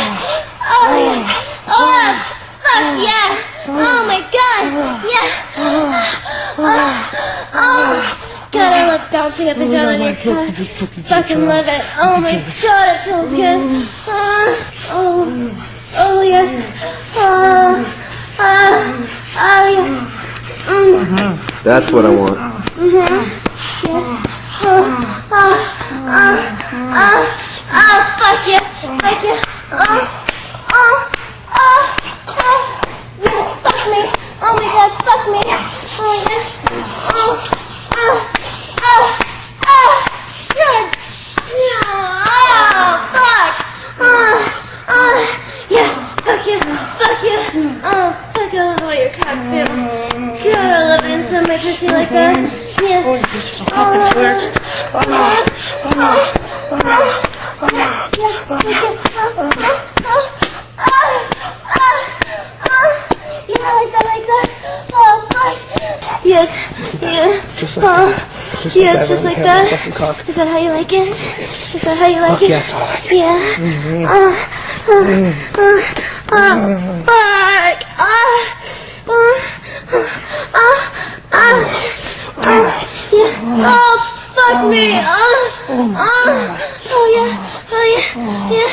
Oh 0.67 0.95
yes. 0.99 1.23
Oh. 1.67 2.11
Fuck 2.59 2.85
yeah. 2.99 3.54
Oh 3.67 4.03
my 4.07 4.21
god. 4.31 4.63
Yeah. 5.05 5.29
Oh. 5.57 6.61
Oh. 7.53 8.21
God, 8.51 8.71
I 8.71 8.87
love 8.87 9.11
bouncing 9.11 9.49
up 9.49 9.57
and 9.57 9.71
down 9.71 9.95
on 9.95 10.01
your 10.01 10.15
cock. 10.15 10.53
Fucking 11.05 11.45
love 11.45 11.65
it. 11.67 11.81
Oh 11.99 12.19
my 12.21 12.31
god, 12.61 12.87
it 12.87 12.99
feels 13.03 13.31
good. 13.31 13.59
Uh, 14.07 14.55
oh, 14.91 15.65
oh 15.97 16.21
yes. 16.21 16.49
Uh, 17.15 17.83
uh, 18.39 19.07
oh 19.37 19.67
yes. 19.67 19.89
Mm, 20.65 21.63
That's 21.63 21.91
what 21.91 22.05
I 22.05 22.09
want. 22.09 22.37
Mhm. 22.75 22.93
yes. 22.93 24.07
Oh, 24.67 24.85
oh, 25.31 25.55
oh, 25.91 26.35
oh, 26.95 27.21
oh, 27.71 27.99
fuck 28.17 28.47
yeah, 28.47 28.63
fuck 28.99 29.23
yeah. 29.23 29.41
Oh, 29.71 29.77
oh, 30.71 31.11
oh, 31.51 31.83
oh, 32.27 32.35
yes, 32.39 32.74
fuck 33.85 33.93
me. 33.93 34.01
Oh 34.41 34.53
my 34.57 34.65
god, 34.65 34.91
fuck 35.05 35.23
me. 35.29 35.41
Oh 35.45 36.15
yes. 36.27 36.57
Oh, 37.13 37.37
oh, 37.93 38.17
oh, 38.81 39.05
oh, 39.65 39.93
good. 40.49 40.85
Oh, 41.85 42.97
fuck. 43.13 43.53
Oh, 43.99 44.35
oh, 44.89 45.19
yes, 45.69 45.97
fuck 46.21 46.45
yes, 46.45 46.63
fuck 46.97 47.23
yeah. 47.23 47.81
Oh, 47.83 48.13
fuck, 48.33 48.53
I 48.53 48.55
love 48.65 48.77
the 48.79 48.85
way 48.87 48.97
your 49.03 49.11
cock 49.13 49.37
feels. 49.49 49.69
God, 50.43 50.57
I 50.57 50.83
love 50.89 51.03
it 51.05 51.11
inside 51.11 51.47
my 51.47 51.57
pussy 51.57 51.87
like 51.87 52.09
that. 52.09 52.37
Yes. 52.81 53.05
Oh, 53.05 53.75
oh, 53.75 54.31
oh, 54.93 55.09
oh, 56.71 56.89
oh, 57.61 58.09
yes, 58.17 58.35
fuck 58.45 58.63
yeah. 58.63 58.81
Oh, 59.17 59.33
oh, 59.37 59.51
oh, 60.77 60.93
oh, 61.67 62.01
oh, 62.65 63.14
yeah, 63.47 63.71
like 63.77 63.91
that, 63.91 64.05
like 64.05 64.25
that. 64.25 64.47
Oh, 64.93 65.27
fuck. 65.31 65.57
Yes, 66.25 66.49
yeah. 67.01 67.29
Oh, 67.77 68.09
yes, 68.73 69.07
just 69.07 69.25
like 69.25 69.37
that. 69.37 69.71
Is 70.27 70.35
that 70.35 70.47
how 70.47 70.57
you 70.57 70.71
like 70.71 70.91
it? 70.91 71.09
Is 71.09 71.81
that 71.83 71.97
how 71.97 72.07
you 72.07 72.19
like 72.21 72.41
oh, 72.41 72.45
it? 72.45 72.49
Yeah, 72.49 72.59
that's 72.59 72.73
all 72.73 72.81
I 72.81 72.89
like. 72.89 73.05
it. 73.05 73.11
Yeah. 73.13 73.37
Mm-hmm. 73.61 74.05
Uh, 74.09 74.33
uh, 74.89 75.05
uh, 75.57 75.77
uh, 76.31 76.65
fuck. 79.05 79.05
Uh, 79.05 79.21
uh, 79.93 80.09
uh, 80.53 80.81
uh, 81.31 81.61
uh, 82.41 82.65
yeah. 83.13 83.29
Oh, 83.69 83.93
fuck 84.33 84.65
me. 84.69 84.97
Oh, 84.97 85.45
oh, 85.69 85.93
oh 86.89 87.05
yeah. 87.13 87.29
Oh 87.71 87.85
yeah. 87.93 88.49
Yeah. 88.49 88.71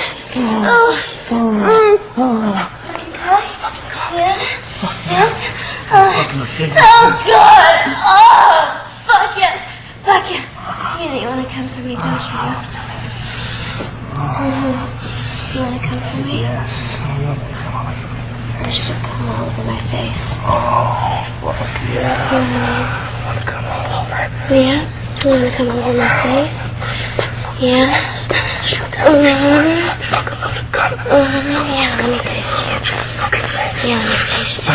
Oh. 0.64 0.96
Mm. 1.32 1.98
Fucking 2.88 3.12
cock. 3.12 3.44
Yeah. 4.14 4.61
Yes. 5.12 5.44
Oh, 5.92 6.08
oh 6.72 7.08
God. 7.28 7.76
Oh, 8.00 8.80
fuck 9.04 9.36
yes. 9.36 9.60
Fuck 10.04 10.24
yeah. 10.32 10.40
You 11.00 11.06
know 11.12 11.20
you 11.20 11.28
want 11.28 11.44
to 11.46 11.52
come 11.52 11.68
for 11.68 11.80
me, 11.80 11.94
don't 11.96 12.24
you? 12.32 12.40
Mhm. 14.16 14.88
You 15.52 15.60
want 15.60 15.76
to 15.76 15.86
come 15.86 16.00
for 16.00 16.16
me? 16.26 16.40
Yes. 16.40 16.96
I 18.64 18.70
should 18.72 18.96
come 19.04 19.28
all 19.28 19.44
over 19.46 19.64
my 19.64 19.80
face. 19.92 20.38
Oh, 20.42 21.28
fuck 21.44 21.60
yeah. 21.92 22.16
Mm-hmm. 22.32 22.32
You 22.32 22.48
know 22.48 22.64
I 22.64 22.72
mean? 22.72 22.86
Want 23.26 23.36
to 23.38 23.44
come 23.52 23.64
all 23.68 24.00
over. 24.00 24.20
Yeah? 24.48 24.80
You 25.22 25.28
want 25.30 25.44
to 25.44 25.52
come 25.56 25.68
all 25.68 25.82
over 25.92 25.98
my 25.98 26.08
face? 26.24 26.58
Yeah? 27.62 27.94
Mm-hmm. 29.06 29.78
Yeah, 31.70 31.94
let 31.94 32.10
me 32.10 32.18
taste 32.26 32.58
you. 32.66 32.74
Yeah, 33.86 34.02
let 34.02 34.10
me 34.10 34.18
taste 34.26 34.66
you. 34.66 34.74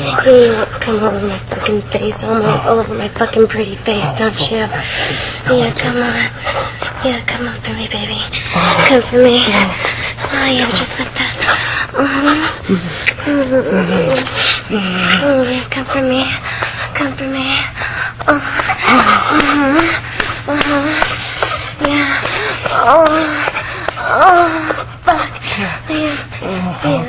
Yeah, 0.00 0.16
you 0.24 0.56
want 0.56 0.72
to 0.72 0.80
come 0.80 0.96
all 1.04 1.12
over 1.12 1.26
my 1.28 1.36
fucking 1.38 1.82
face, 1.92 2.24
all, 2.24 2.40
my, 2.40 2.56
all 2.64 2.78
over 2.78 2.94
my 2.94 3.08
fucking 3.08 3.48
pretty 3.48 3.74
face, 3.74 4.14
don't 4.14 4.32
you? 4.50 4.64
Yeah, 4.64 5.76
come 5.76 6.00
on. 6.00 6.32
Yeah, 7.04 7.20
come 7.26 7.48
on 7.48 7.54
for 7.60 7.74
me, 7.74 7.86
baby. 7.92 8.16
Come 8.88 9.02
for 9.02 9.20
me. 9.20 9.44
Oh, 10.32 10.48
yeah, 10.48 10.70
just 10.70 11.00
like 11.00 11.12
that. 11.12 11.36
Mm-hmm. 11.92 12.48
Oh, 15.22 15.42
yeah, 15.44 15.64
come 15.68 15.84
for 15.84 16.00
me. 16.00 16.24
Come 16.96 17.12
for 17.12 17.28
me. 17.28 17.44
Oh. 18.26 18.40
Mm-hmm. 18.88 20.12
Uh-huh. 20.44 21.11
Yeah. 21.82 22.08
Oh. 22.72 23.06
Oh. 23.98 24.48
Fuck. 25.02 25.30
Yeah. 25.58 26.14
Yeah. 26.40 27.02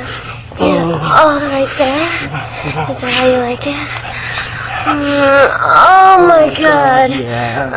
Yeah. 0.58 0.98
Oh, 1.18 1.38
right 1.50 1.72
there. 1.78 2.08
Is 2.90 3.00
that 3.00 3.12
how 3.14 3.26
you 3.26 3.38
like 3.38 3.66
it? 3.66 3.78
Mm, 4.84 5.48
oh 5.62 6.26
my 6.28 6.46
god. 6.60 7.10
Yeah. 7.10 7.70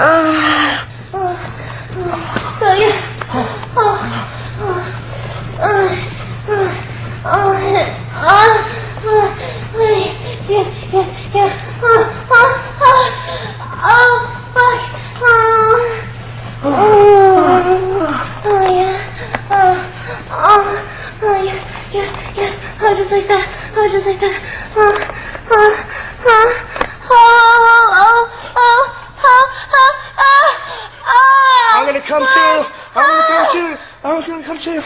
so 2.60 2.68
yeah. 2.74 2.98
Oh, 3.30 3.48
oh, 3.78 4.00
oh, 4.60 4.82
oh, 5.60 5.92
oh, 6.48 6.72
oh, 7.26 7.54
oh, 8.24 8.67
just 23.08 23.20
like 23.22 23.28
that. 23.32 23.48
I 23.72 23.80
was 23.80 23.92
just 23.92 24.06
like 24.06 24.20
that. 24.20 24.36
Uh, 24.76 24.92
uh, 25.56 25.72
I'm 31.74 31.86
gonna 31.86 32.02
come 32.02 32.24
to 32.24 32.40
you. 32.40 32.66
I'm 32.96 33.08
gonna 33.08 33.28
come 33.32 33.48
to 33.52 33.60
you. 33.64 33.78
I'm 34.04 34.20
gonna 34.28 34.44
come 34.44 34.60
to 34.60 34.72
you. 34.72 34.82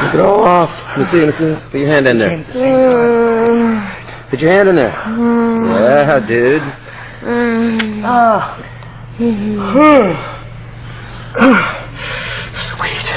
Get 0.00 0.14
it 0.14 0.20
all 0.20 0.44
off. 0.44 0.96
Let's 0.96 1.10
see, 1.10 1.24
let's 1.24 1.36
see. 1.36 1.54
Put 1.70 1.80
your 1.80 1.88
hand 1.88 2.08
in 2.08 2.18
there. 2.18 3.21
Put 4.32 4.40
your 4.40 4.50
hand 4.50 4.70
in 4.70 4.76
there. 4.76 4.88
Mm. 4.88 5.68
Yeah, 5.68 6.18
dude. 6.26 6.62
Mm. 7.20 8.00
Oh. 8.02 8.40
Sweet. 12.54 13.08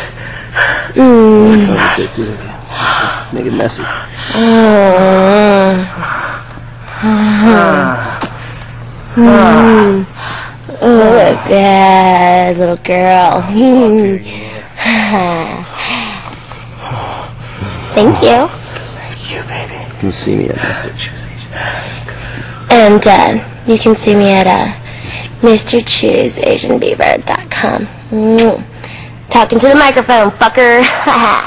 Mm. 0.99 1.95
Good, 1.95 2.11
dude. 2.15 2.37
Make 3.31 3.45
it 3.45 3.53
messy. 3.53 3.83
Uh, 4.35 5.87
oh, 10.81 11.45
bad 11.47 12.57
little 12.57 12.75
girl. 12.75 13.39
Thank 17.95 18.21
you. 18.21 18.49
You 19.95 19.99
can 20.01 20.11
see 20.11 20.35
me 20.35 20.49
at. 20.49 20.57
And 22.71 23.07
uh, 23.07 23.63
you 23.67 23.77
can 23.77 23.95
see 23.95 24.15
me 24.15 24.31
at 24.31 24.47
uh. 24.47 24.73
Talking 29.29 29.59
to 29.59 29.67
the 29.67 29.75
microphone, 29.75 30.31
fucker. 30.31 30.83